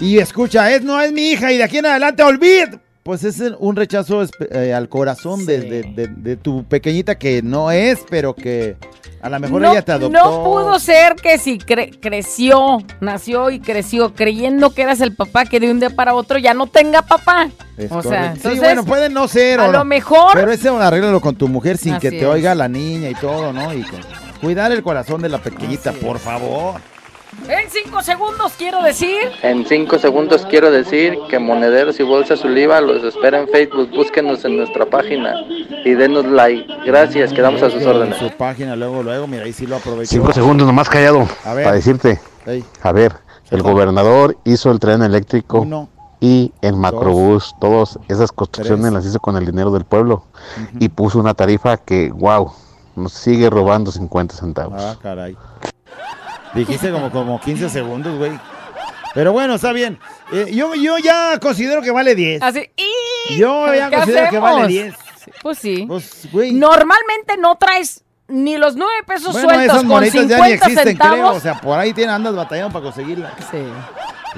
[0.00, 2.68] y escucha, es no es mi hija, y de aquí en adelante olvid,
[3.04, 7.70] pues es un rechazo eh, al corazón de, de- de- de tu pequeñita que no
[7.70, 8.76] es, pero que
[9.20, 10.18] a lo mejor no, ella te adoptó.
[10.18, 15.44] no pudo ser que si cre- creció, nació y creció creyendo que eras el papá,
[15.44, 17.50] que de un día para otro ya no tenga papá.
[17.76, 19.60] Es o sea, entonces, sí, bueno, puede no ser.
[19.60, 22.24] a o lo no, mejor- Pero ese arréglalo con tu mujer sin que te es.
[22.24, 23.72] oiga la niña y todo, ¿no?
[23.74, 23.84] Y
[24.40, 26.80] cuidar el corazón de la pequeñita, por favor.
[27.48, 29.18] En cinco segundos quiero decir.
[29.42, 33.90] En cinco segundos quiero decir que Monederos y Bolsas Oliva los espera en Facebook.
[33.90, 35.34] Búsquenos en nuestra página
[35.84, 36.66] y denos like.
[36.86, 38.16] Gracias, quedamos a sus En órdenes.
[38.18, 40.10] su página, luego, luego, mira, ahí sí lo aprovecho.
[40.10, 41.64] Cinco segundos nomás callado A ver.
[41.64, 42.18] para decirte.
[42.46, 42.64] Ey.
[42.82, 43.12] A ver,
[43.50, 45.88] el gobernador hizo el tren eléctrico Uno.
[46.20, 48.92] y el macrobús, todas esas construcciones Tres.
[48.94, 50.24] las hizo con el dinero del pueblo
[50.80, 52.52] y puso una tarifa que, wow,
[52.96, 54.82] nos sigue robando 50 centavos.
[54.82, 55.36] Ah, caray.
[56.54, 58.32] Dijiste como, como 15 segundos, güey.
[59.14, 59.98] Pero bueno, está bien.
[60.32, 62.42] Eh, yo, yo ya considero que vale 10.
[62.42, 62.68] Así.
[62.76, 63.36] ¡y!
[63.36, 64.50] Yo ya ¿Qué considero que hacemos?
[64.52, 64.94] vale 10.
[65.42, 65.88] Pues sí.
[66.32, 66.52] güey.
[66.52, 70.52] Normalmente no traes ni los nueve pesos Bueno, sueltos esas con monitas 50 ya ni
[70.52, 71.14] existen, centavos.
[71.16, 71.30] creo.
[71.32, 73.32] O sea, por ahí tiene, andas batallando para conseguirla.
[73.50, 73.58] Sí.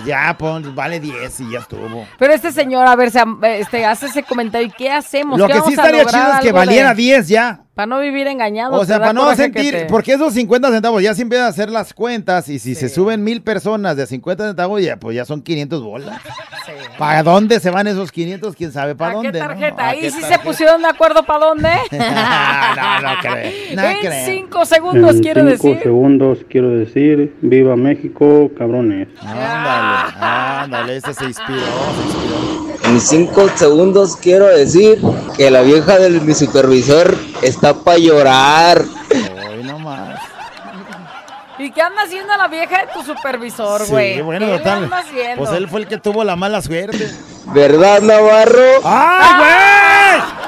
[0.05, 2.07] Ya, pon, vale 10 y ya estuvo.
[2.19, 3.23] Pero este señor, a ver, se,
[3.59, 4.67] este, hace ese comentario.
[4.67, 5.39] ¿Y qué hacemos?
[5.39, 7.61] Lo ¿Qué que sí estaría chido es que algo de- valiera 10 ya.
[7.77, 8.75] Para no vivir engañados.
[8.81, 11.45] O sea, ¿te da para no sentir, te- porque esos 50 centavos ya se empiezan
[11.47, 15.15] a hacer las cuentas y si se suben mil personas de 50 centavos, ya, pues
[15.15, 16.19] ya son 500 bolas.
[16.99, 18.57] ¿Para dónde se van esos 500?
[18.57, 19.33] ¿Quién sabe para ¿A dónde?
[19.33, 19.47] qué no?
[19.49, 19.85] tarjeta?
[19.85, 20.43] ¿A Ahí qué sí se tarjeta?
[20.43, 21.69] pusieron de acuerdo para dónde.
[21.93, 23.53] no, no creo.
[23.77, 24.25] No en creo.
[24.25, 25.83] cinco segundos en quiero cinco decir.
[25.83, 29.09] segundos quiero decir, viva México, cabrones.
[29.21, 30.15] Ándale,
[30.65, 32.76] ándale, ese se inspiró, se inspiró.
[32.87, 35.01] En cinco segundos quiero decir
[35.37, 38.83] que la vieja de mi supervisor está para llorar.
[39.51, 40.21] Hoy nomás.
[41.59, 44.21] ¿Y qué anda haciendo la vieja de tu supervisor, Sí, güey?
[44.21, 45.37] bueno, ¿Qué anda haciendo?
[45.45, 47.11] Pues él fue el que tuvo la mala suerte.
[47.47, 48.81] ¿Verdad, Navarro?
[48.85, 50.46] ¡Ay, güey!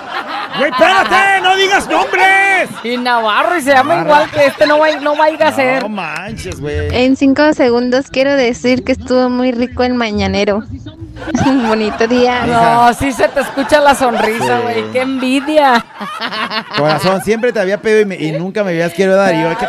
[0.58, 1.40] ¡Güey, espérate!
[1.42, 2.68] ¡No digas nombres!
[2.84, 4.06] Y Navarro, y se llama Navarro.
[4.24, 5.82] igual que este, no, va, no vaya a ser.
[5.82, 6.88] No manches, güey.
[6.94, 10.62] En cinco segundos quiero decir que estuvo muy rico el mañanero.
[11.66, 12.46] Bonito día.
[12.46, 14.62] No, sí se te escucha la sonrisa, Sí.
[14.62, 14.92] güey.
[14.92, 15.84] ¡Qué envidia!
[16.76, 19.34] Corazón, siempre te había pedido y, me- y nunca me habías querido dar.
[19.34, 19.66] Y yo, ¿qué-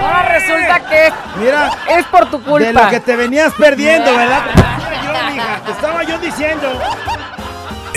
[0.00, 2.66] Ahora resulta que Mira, es por tu culpa.
[2.66, 4.42] de lo que te venías perdiendo, ¿verdad?
[5.04, 6.68] Yo, mija, te estaba yo diciendo.